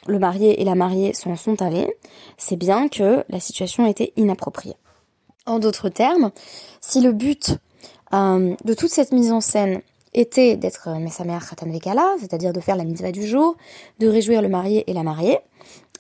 le 0.08 0.20
marié 0.20 0.62
et 0.62 0.66
la 0.66 0.76
mariée 0.76 1.14
sont, 1.14 1.36
sont 1.36 1.62
allés, 1.62 1.94
c'est 2.38 2.56
bien 2.56 2.88
que 2.88 3.24
la 3.30 3.40
situation 3.40 3.86
était 3.88 4.14
inappropriée. 4.18 4.76
En 5.46 5.60
d'autres 5.60 5.90
termes, 5.90 6.32
si 6.82 7.02
le 7.02 7.12
but 7.12 7.58
euh, 8.14 8.56
de 8.64 8.74
toute 8.74 8.90
cette 8.90 9.12
mise 9.12 9.32
en 9.32 9.42
scène 9.42 9.82
était 10.14 10.58
d'être 10.58 10.90
euh, 10.90 11.00
Mesamer 11.00 11.38
Khatan 11.48 11.70
Vekala, 11.70 12.16
c'est-à-dire 12.20 12.54
de 12.54 12.60
faire 12.60 12.76
la 12.76 12.84
mitzvah 12.84 13.12
du 13.12 13.26
jour, 13.26 13.56
de 14.00 14.08
réjouir 14.08 14.42
le 14.42 14.50
marié 14.50 14.90
et 14.90 14.94
la 14.94 15.04
mariée, 15.04 15.40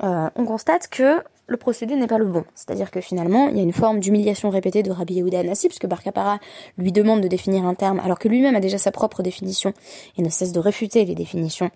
euh, 0.04 0.30
on 0.36 0.46
constate 0.46 0.88
que 0.88 1.22
le 1.48 1.58
procédé 1.58 1.96
n'est 1.96 2.08
pas 2.08 2.18
le 2.18 2.26
bon. 2.26 2.44
C'est-à-dire 2.54 2.92
que 2.92 3.02
finalement, 3.02 3.50
il 3.50 3.58
y 3.58 3.60
a 3.60 3.64
une 3.64 3.74
forme 3.74 4.00
d'humiliation 4.00 4.50
répétée 4.50 4.84
de 4.84 4.92
Rabbi 4.92 5.16
Yehuda 5.16 5.40
Anassi, 5.40 5.68
puisque 5.68 5.88
Barkapara 5.88 6.40
lui 6.78 6.92
demande 6.92 7.22
de 7.22 7.28
définir 7.28 7.66
un 7.66 7.74
terme, 7.74 8.00
alors 8.00 8.20
que 8.20 8.28
lui-même 8.28 8.56
a 8.56 8.60
déjà 8.60 8.78
sa 8.78 8.92
propre 8.92 9.24
définition 9.24 9.74
et 10.18 10.22
ne 10.22 10.30
cesse 10.30 10.52
de 10.52 10.60
réfuter 10.60 11.06
les 11.06 11.16
définitions 11.16 11.72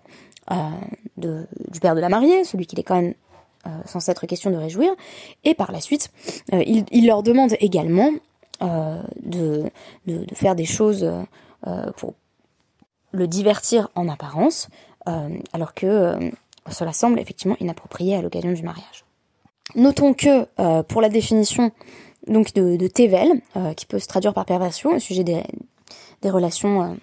de, 1.16 1.46
du 1.70 1.80
père 1.80 1.94
de 1.94 2.00
la 2.00 2.08
mariée, 2.08 2.44
celui 2.44 2.66
qu'il 2.66 2.78
est 2.78 2.82
quand 2.82 3.00
même 3.00 3.14
euh, 3.66 3.70
censé 3.86 4.10
être 4.10 4.26
question 4.26 4.50
de 4.50 4.56
réjouir. 4.56 4.92
Et 5.44 5.54
par 5.54 5.72
la 5.72 5.80
suite, 5.80 6.10
euh, 6.52 6.62
il, 6.66 7.06
leur 7.06 7.22
demande 7.22 7.54
également 7.60 8.10
euh, 8.60 9.02
de, 9.22 9.70
faire 10.34 10.54
des 10.54 10.66
choses 10.66 11.10
pour 11.96 12.12
le 13.12 13.26
divertir 13.26 13.88
en 13.94 14.06
apparence, 14.06 14.68
alors 15.06 15.72
que 15.72 16.30
cela 16.70 16.92
semble 16.92 17.18
effectivement 17.18 17.56
inapproprié 17.60 18.16
à 18.16 18.22
l'occasion 18.22 18.52
du 18.52 18.62
mariage. 18.62 19.04
Notons 19.74 20.14
que 20.14 20.46
pour 20.82 21.00
la 21.00 21.08
définition 21.08 21.72
donc 22.26 22.54
de, 22.54 22.76
de 22.76 22.86
Tevel, 22.86 23.40
qui 23.76 23.86
peut 23.86 23.98
se 23.98 24.06
traduire 24.06 24.34
par 24.34 24.44
perversion 24.44 24.94
au 24.96 24.98
sujet 24.98 25.24
des, 25.24 25.42
des 26.22 26.30
relations 26.30 26.98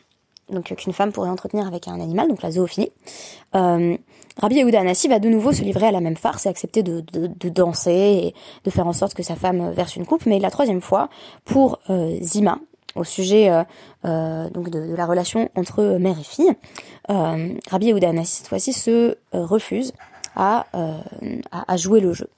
donc 0.50 0.76
qu'une 0.76 0.94
femme 0.94 1.12
pourrait 1.12 1.30
entretenir 1.30 1.66
avec 1.68 1.88
un 1.88 2.00
animal, 2.00 2.28
donc 2.28 2.42
la 2.42 2.52
zoophilie, 2.52 2.92
Rabbi 4.38 4.56
Yehuda 4.56 4.80
Anassi 4.80 5.08
va 5.08 5.20
de 5.20 5.30
nouveau 5.30 5.52
se 5.52 5.62
livrer 5.62 5.88
à 5.88 5.92
la 5.92 6.02
même 6.02 6.16
farce 6.16 6.46
et 6.46 6.50
accepter 6.50 6.84
de, 6.84 7.04
danser 7.50 7.92
et 7.92 8.36
de 8.64 8.70
faire 8.70 8.88
en 8.88 8.94
sorte 8.94 9.14
que 9.14 9.24
sa 9.24 9.36
femme 9.36 9.72
verse 9.72 9.96
une 9.96 10.06
coupe, 10.06 10.26
mais 10.26 10.40
la 10.40 10.52
troisième 10.52 10.82
fois 10.82 11.10
pour 11.46 11.80
euh, 11.90 12.18
Zima, 12.22 12.60
au 12.96 13.04
sujet 13.04 13.50
euh, 13.50 13.64
euh, 14.06 14.50
donc 14.50 14.70
de, 14.70 14.96
la 14.96 15.06
relation 15.06 15.50
entre 15.56 15.98
mère 15.98 16.20
et 16.20 16.24
fille, 16.24 16.52
Rabbi 17.08 17.88
Yehuda 17.88 18.10
Anassi 18.10 18.38
cette 18.38 18.48
fois-ci 18.48 18.74
se 18.74 19.16
refuse 19.32 19.94
à, 20.36 20.66
à, 21.52 21.78
jouer 21.78 22.00
le 22.00 22.14
jeu. 22.14 22.30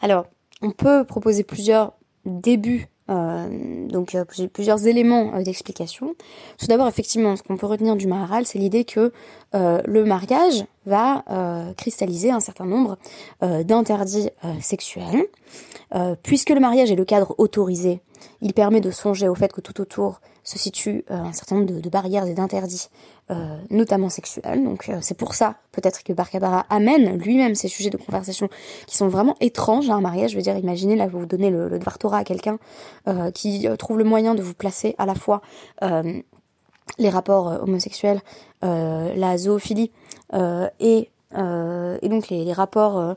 Alors, 0.00 0.26
on 0.62 0.72
peut 0.72 1.04
proposer 1.04 1.44
plusieurs 1.44 1.92
débuts 2.24 2.88
euh, 3.10 3.86
donc 3.86 4.14
euh, 4.14 4.24
plusieurs 4.50 4.86
éléments 4.86 5.34
euh, 5.34 5.42
d'explication. 5.42 6.14
Tout 6.58 6.66
d'abord, 6.66 6.88
effectivement, 6.88 7.36
ce 7.36 7.42
qu'on 7.42 7.58
peut 7.58 7.66
retenir 7.66 7.96
du 7.96 8.06
Maharal, 8.06 8.46
c'est 8.46 8.58
l'idée 8.58 8.84
que 8.84 9.12
le 9.52 10.04
mariage 10.04 10.64
va 10.86 11.24
cristalliser 11.76 12.30
un 12.30 12.40
certain 12.40 12.66
nombre 12.66 12.98
d'interdits 13.40 14.30
sexuels. 14.60 15.26
puisque 16.22 16.50
le 16.50 16.60
mariage 16.60 16.90
est 16.90 16.96
le 16.96 17.04
cadre 17.04 17.34
autorisé, 17.38 18.00
il 18.40 18.52
permet 18.54 18.80
de 18.80 18.90
songer 18.90 19.28
au 19.28 19.34
fait 19.34 19.52
que 19.52 19.60
tout 19.60 19.80
autour 19.80 20.20
se 20.42 20.58
situe 20.58 21.04
un 21.08 21.32
certain 21.32 21.56
nombre 21.56 21.80
de 21.80 21.88
barrières 21.88 22.26
et 22.26 22.34
d'interdits 22.34 22.88
euh, 23.30 23.56
notamment 23.70 24.10
sexuelle. 24.10 24.62
Donc 24.62 24.90
euh, 24.90 24.98
c'est 25.00 25.16
pour 25.16 25.32
ça 25.32 25.54
peut-être 25.72 26.02
que 26.02 26.12
Barcabara 26.12 26.66
amène 26.68 27.16
lui-même 27.16 27.54
ces 27.54 27.68
sujets 27.68 27.88
de 27.88 27.96
conversation 27.96 28.50
qui 28.86 28.98
sont 28.98 29.08
vraiment 29.08 29.34
étranges 29.40 29.88
à 29.88 29.94
un 29.94 30.02
mariage. 30.02 30.32
Je 30.32 30.36
veux 30.36 30.42
dire, 30.42 30.58
imaginez 30.58 30.94
là, 30.94 31.06
vous 31.06 31.24
donnez 31.24 31.48
le, 31.48 31.70
le 31.70 31.78
Dvar 31.78 31.96
Torah 31.96 32.18
à 32.18 32.24
quelqu'un 32.24 32.58
euh, 33.08 33.30
qui 33.30 33.66
trouve 33.78 33.96
le 33.96 34.04
moyen 34.04 34.34
de 34.34 34.42
vous 34.42 34.52
placer 34.52 34.94
à 34.98 35.06
la 35.06 35.14
fois 35.14 35.40
les 36.98 37.10
rapports 37.10 37.62
homosexuels, 37.62 38.20
la 38.62 39.38
zoophilie 39.38 39.90
et 40.32 41.10
et 41.32 42.08
donc 42.08 42.28
les, 42.28 42.52
rapports 42.52 43.16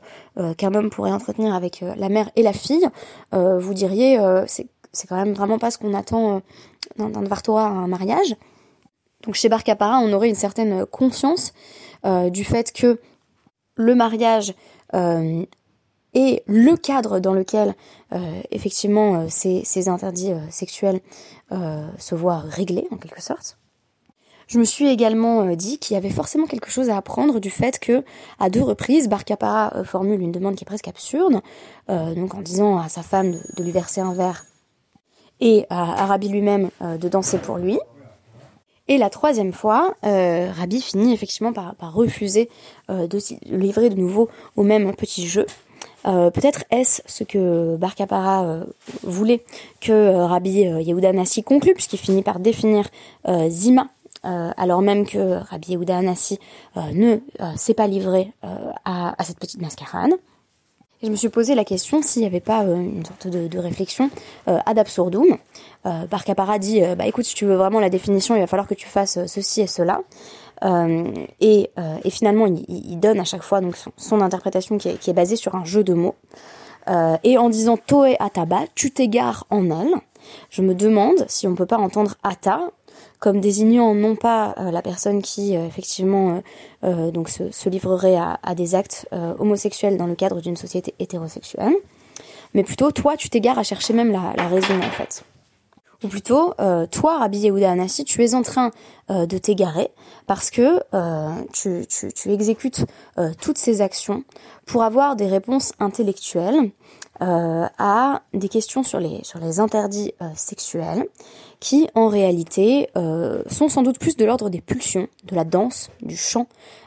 qu'un 0.56 0.74
homme 0.74 0.90
pourrait 0.90 1.12
entretenir 1.12 1.54
avec 1.54 1.84
la 1.96 2.08
mère 2.08 2.30
et 2.34 2.42
la 2.42 2.52
fille, 2.52 2.88
vous 3.32 3.74
diriez 3.74 4.18
c'est 4.46 4.66
c'est 4.92 5.06
quand 5.06 5.16
même 5.16 5.32
vraiment 5.32 5.58
pas 5.58 5.70
ce 5.70 5.78
qu'on 5.78 5.94
attend 5.94 6.42
dans 6.96 7.20
le 7.20 7.42
Torah 7.42 7.66
à 7.66 7.70
un 7.70 7.88
mariage. 7.88 8.34
Donc 9.24 9.34
chez 9.34 9.48
Barcapara, 9.48 9.98
on 9.98 10.12
aurait 10.12 10.28
une 10.28 10.34
certaine 10.34 10.86
conscience 10.86 11.52
euh, 12.04 12.30
du 12.30 12.44
fait 12.44 12.72
que 12.72 13.00
le 13.74 13.94
mariage 13.94 14.54
euh, 16.16 16.18
est 16.18 16.42
le 16.46 16.76
cadre 16.76 17.20
dans 17.20 17.32
lequel 17.32 17.74
euh, 18.12 18.40
effectivement 18.50 19.28
ces, 19.28 19.62
ces, 19.64 19.88
interdits 19.88 20.32
sexuels 20.50 21.00
se 21.50 22.14
voient 22.14 22.42
réglés 22.46 22.86
en 22.90 22.96
quelque 22.96 23.22
sorte. 23.22 23.58
Je 24.46 24.58
me 24.58 24.64
suis 24.64 24.88
également 24.88 25.54
dit 25.54 25.78
qu'il 25.78 25.94
y 25.94 25.96
avait 25.96 26.10
forcément 26.10 26.46
quelque 26.46 26.70
chose 26.70 26.88
à 26.88 26.96
apprendre 26.96 27.38
du 27.38 27.50
fait 27.50 27.78
que, 27.78 28.02
à 28.38 28.48
deux 28.48 28.62
reprises, 28.62 29.08
Barcapara 29.08 29.84
formule 29.84 30.20
une 30.22 30.32
demande 30.32 30.56
qui 30.56 30.64
est 30.64 30.66
presque 30.66 30.88
absurde, 30.88 31.42
donc 31.88 32.34
en 32.34 32.40
disant 32.40 32.78
à 32.78 32.88
sa 32.88 33.02
femme 33.02 33.32
de, 33.56 33.62
lui 33.62 33.70
verser 33.70 34.00
un 34.00 34.14
verre 34.14 34.46
et 35.40 35.66
à 35.68 36.02
Arabi 36.02 36.28
lui-même 36.28 36.70
de 36.80 37.08
danser 37.08 37.38
pour 37.38 37.58
lui. 37.58 37.78
Et 38.88 38.96
la 38.96 39.10
troisième 39.10 39.52
fois, 39.52 39.94
euh, 40.04 40.50
Rabbi 40.50 40.80
finit 40.80 41.12
effectivement 41.12 41.52
par, 41.52 41.74
refuser 41.92 42.48
euh, 42.90 43.06
de 43.06 43.18
livrer 43.44 43.90
de 43.90 43.94
nouveau 43.94 44.30
au 44.56 44.62
même 44.62 44.94
petit 44.94 45.28
jeu. 45.28 45.46
Euh, 46.08 46.30
peut-être 46.30 46.64
est-ce 46.70 47.02
ce 47.06 47.22
que 47.22 47.76
Barcapara 47.76 48.44
euh, 48.44 48.64
voulait 49.02 49.44
que 49.80 50.14
Rabbi 50.14 50.60
Yehuda 50.60 51.12
Nassi 51.12 51.42
conclue, 51.42 51.74
puisqu'il 51.74 51.98
finit 51.98 52.22
par 52.22 52.40
définir 52.40 52.88
Zima, 53.48 53.88
alors 54.22 54.82
même 54.82 55.06
que 55.06 55.38
Rabbi 55.50 55.72
Yehuda 55.72 56.02
Nassi 56.02 56.38
ne 56.76 57.18
s'est 57.56 57.74
pas 57.74 57.86
livré 57.86 58.32
à, 58.84 59.14
cette 59.24 59.38
petite 59.38 59.60
mascarade. 59.60 60.12
Je 61.00 61.08
me 61.10 61.14
suis 61.14 61.28
posé 61.28 61.54
la 61.54 61.64
question 61.64 62.02
s'il 62.02 62.22
n'y 62.22 62.26
avait 62.26 62.40
pas 62.40 62.64
euh, 62.64 62.74
une 62.74 63.04
sorte 63.04 63.28
de, 63.28 63.58
réflexion 63.58 64.10
euh, 64.48 64.58
ad 64.66 64.80
absurdum. 64.80 65.38
Euh, 65.86 66.06
Barcapara 66.06 66.58
dit, 66.58 66.82
euh, 66.82 66.96
bah 66.96 67.06
écoute, 67.06 67.24
si 67.24 67.36
tu 67.36 67.44
veux 67.44 67.54
vraiment 67.54 67.78
la 67.78 67.88
définition, 67.88 68.34
il 68.34 68.40
va 68.40 68.48
falloir 68.48 68.66
que 68.66 68.74
tu 68.74 68.88
fasses 68.88 69.24
ceci 69.26 69.60
et 69.60 69.68
cela. 69.68 70.00
Et, 70.62 71.70
et, 72.04 72.10
finalement, 72.10 72.46
il, 72.46 72.98
donne 72.98 73.20
à 73.20 73.24
chaque 73.24 73.42
fois 73.42 73.60
donc 73.60 73.76
son, 73.96 74.20
interprétation 74.20 74.78
qui 74.78 74.88
est, 74.88 75.12
basée 75.12 75.36
sur 75.36 75.54
un 75.54 75.64
jeu 75.64 75.84
de 75.84 75.94
mots. 75.94 76.16
et 77.22 77.38
en 77.38 77.48
disant 77.48 77.76
Toe 77.76 78.16
Ataba, 78.18 78.60
tu 78.74 78.90
t'égares 78.90 79.46
en 79.50 79.70
elle. 79.70 79.94
Je 80.50 80.62
me 80.62 80.74
demande 80.74 81.24
si 81.28 81.46
on 81.46 81.54
peut 81.54 81.66
pas 81.66 81.78
entendre 81.78 82.14
Ata 82.22 82.70
comme 83.18 83.40
désignant 83.40 83.94
non 83.94 84.16
pas 84.16 84.54
euh, 84.58 84.70
la 84.70 84.82
personne 84.82 85.22
qui 85.22 85.56
euh, 85.56 85.66
effectivement 85.66 86.42
euh, 86.84 87.10
donc 87.10 87.28
se, 87.28 87.68
livrerait 87.68 88.16
à, 88.16 88.54
des 88.54 88.74
actes 88.74 89.08
homosexuels 89.38 89.96
dans 89.96 90.06
le 90.06 90.14
cadre 90.14 90.40
d'une 90.40 90.56
société 90.56 90.94
hétérosexuelle, 90.98 91.74
mais 92.54 92.62
plutôt 92.64 92.90
toi 92.92 93.16
tu 93.16 93.28
t'égares 93.28 93.58
à 93.58 93.62
chercher 93.62 93.92
même 93.92 94.10
la, 94.10 94.48
raison 94.48 94.78
en 94.78 94.90
fait. 94.90 95.24
Ou 96.04 96.08
plutôt, 96.08 96.54
euh, 96.60 96.86
toi, 96.86 97.18
Rabbi 97.18 97.38
Yehuda 97.38 97.72
Anassi, 97.72 98.04
tu 98.04 98.22
es 98.22 98.34
en 98.34 98.42
train 98.42 98.70
euh, 99.10 99.26
de 99.26 99.36
t'égarer 99.36 99.90
parce 100.28 100.50
que 100.50 100.80
euh, 100.94 101.30
tu, 101.52 101.86
tu, 101.88 102.12
tu, 102.12 102.30
exécutes 102.30 102.84
toutes 103.40 103.58
ces 103.58 103.80
actions 103.80 104.22
pour 104.64 104.84
avoir 104.84 105.16
des 105.16 105.26
réponses 105.26 105.72
intellectuelles 105.80 106.70
à 107.20 108.22
des 108.32 108.48
questions 108.48 108.84
sur 108.84 109.00
les, 109.00 109.24
sur 109.24 109.40
les 109.40 109.58
interdits 109.58 110.12
sexuels 110.36 111.04
qui, 111.58 111.88
en 111.96 112.06
réalité, 112.06 112.88
sont 113.50 113.68
sans 113.68 113.82
doute 113.82 113.98
plus 113.98 114.16
de 114.16 114.24
l'ordre 114.24 114.50
des 114.50 114.60
pulsions, 114.60 115.08
de 115.24 115.34
la 115.34 115.42
danse, 115.42 115.90
du 116.00 116.16
chant, 116.16 116.46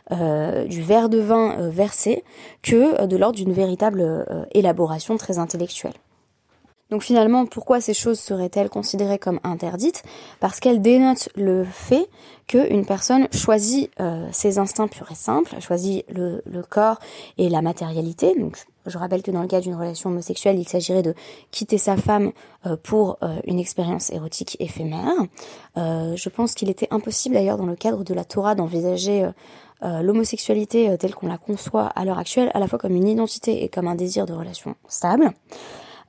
du 0.10 0.82
verre 0.82 1.10
de 1.10 1.20
vin 1.20 1.70
versé, 1.70 2.24
que 2.62 3.06
de 3.06 3.18
l'ordre 3.18 3.36
d'une 3.36 3.52
véritable 3.52 4.48
élaboration 4.54 5.18
très 5.18 5.38
intellectuelle. 5.38 5.96
Donc 6.92 7.04
finalement, 7.04 7.46
pourquoi 7.46 7.80
ces 7.80 7.94
choses 7.94 8.20
seraient-elles 8.20 8.70
considérées 8.70 9.18
comme 9.18 9.40
interdites? 9.44 10.04
Parce 10.42 10.60
qu'elles 10.60 10.82
dénotent 10.82 11.30
le 11.36 11.64
fait 11.64 12.10
qu'une 12.48 12.86
personne 12.86 13.30
choisit 13.32 13.90
euh, 14.02 14.28
ses 14.34 14.60
instincts 14.60 14.90
purs 14.90 15.10
et 15.10 15.16
simples, 15.16 15.56
choisit 15.62 16.06
le, 16.10 16.42
corps 16.70 17.00
et 17.38 17.48
la 17.48 17.62
matérialité. 17.62 18.36
Donc 18.38 18.58
je 18.86 18.98
rappelle 18.98 19.24
que 19.24 19.32
dans 19.32 19.42
le 19.42 19.48
cas 19.48 19.62
d'une 19.62 19.74
relation 19.74 20.10
homosexuelle, 20.10 20.60
il 20.60 20.68
s'agirait 20.68 21.02
de 21.02 21.16
quitter 21.50 21.78
sa 21.78 21.96
femme 21.96 22.34
euh, 22.66 22.76
pour 22.76 23.18
euh, 23.24 23.40
une 23.46 23.58
expérience 23.58 24.10
érotique 24.12 24.58
éphémère. 24.60 25.14
je 25.78 26.30
pense 26.30 26.54
qu'il 26.54 26.70
était 26.70 26.90
impossible 26.92 27.36
d'ailleurs 27.36 27.58
dans 27.58 27.66
le 27.66 27.78
cadre 27.78 28.04
de 28.04 28.14
la 28.14 28.26
Torah 28.26 28.54
d'envisager 28.54 29.30
l'homosexualité 29.82 30.96
telle 31.00 31.16
qu'on 31.16 31.28
la 31.28 31.38
conçoit 31.38 31.86
à 31.86 32.06
l'heure 32.06 32.20
actuelle, 32.20 32.52
à 32.54 32.60
la 32.60 32.68
fois 32.68 32.78
comme 32.78 32.96
une 32.96 33.08
identité 33.08 33.64
et 33.64 33.70
comme 33.70 33.88
un 33.88 33.96
désir 33.96 34.26
de 34.26 34.34
relation 34.34 34.76
stable. 34.88 35.34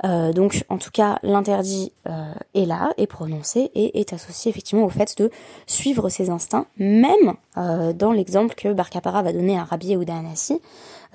Euh, 0.05 0.33
donc 0.33 0.65
en 0.69 0.79
tout 0.79 0.91
cas 0.91 1.19
l'interdit 1.23 1.93
euh, 2.09 2.33
est 2.55 2.65
là, 2.65 2.93
est 2.97 3.07
prononcé 3.07 3.71
et 3.75 4.01
est 4.01 4.13
associé 4.13 4.51
effectivement 4.51 4.85
au 4.85 4.89
fait 4.89 5.17
de 5.19 5.31
suivre 5.67 6.09
ses 6.09 6.31
instincts, 6.31 6.67
même 6.77 7.35
euh, 7.57 7.93
dans 7.93 8.13
l'exemple 8.13 8.55
que 8.55 8.73
Barcapara 8.73 9.23
va 9.23 9.33
donner 9.33 9.59
à 9.59 9.65
Rabbi 9.65 9.89
Yehuda 9.89 10.17
Anassi, 10.17 10.61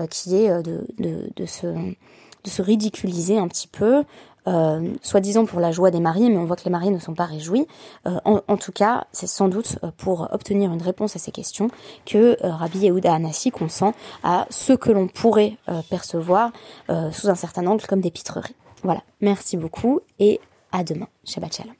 qui 0.09 0.35
est 0.35 0.61
de, 0.61 1.45
se, 1.45 2.61
ridiculiser 2.61 3.39
un 3.39 3.47
petit 3.47 3.67
peu, 3.67 4.03
euh, 4.47 4.93
soi-disant 5.01 5.45
pour 5.45 5.59
la 5.59 5.71
joie 5.71 5.89
des 5.89 5.99
mariés, 5.99 6.29
mais 6.29 6.37
on 6.37 6.45
voit 6.45 6.55
que 6.55 6.63
les 6.65 6.69
mariés 6.69 6.91
ne 6.91 6.99
sont 6.99 7.15
pas 7.15 7.25
réjouis. 7.25 7.65
en, 8.05 8.57
tout 8.57 8.71
cas, 8.71 9.07
c'est 9.11 9.25
sans 9.25 9.47
doute 9.47 9.79
pour 9.97 10.27
obtenir 10.31 10.71
une 10.71 10.83
réponse 10.83 11.15
à 11.15 11.19
ces 11.19 11.31
questions 11.31 11.69
que 12.05 12.37
Rabbi 12.43 12.77
Yehuda 12.77 13.11
Anassi 13.11 13.49
consent 13.49 13.93
à 14.23 14.45
ce 14.51 14.73
que 14.73 14.91
l'on 14.91 15.07
pourrait 15.07 15.57
percevoir 15.89 16.51
sous 17.11 17.29
un 17.29 17.35
certain 17.35 17.65
angle 17.65 17.87
comme 17.87 18.01
des 18.01 18.11
pitreries. 18.11 18.53
Voilà, 18.83 19.01
merci 19.21 19.57
beaucoup 19.57 20.01
et 20.19 20.39
à 20.71 20.83
demain. 20.83 21.07
Shabbat 21.23 21.55
Shalom. 21.55 21.75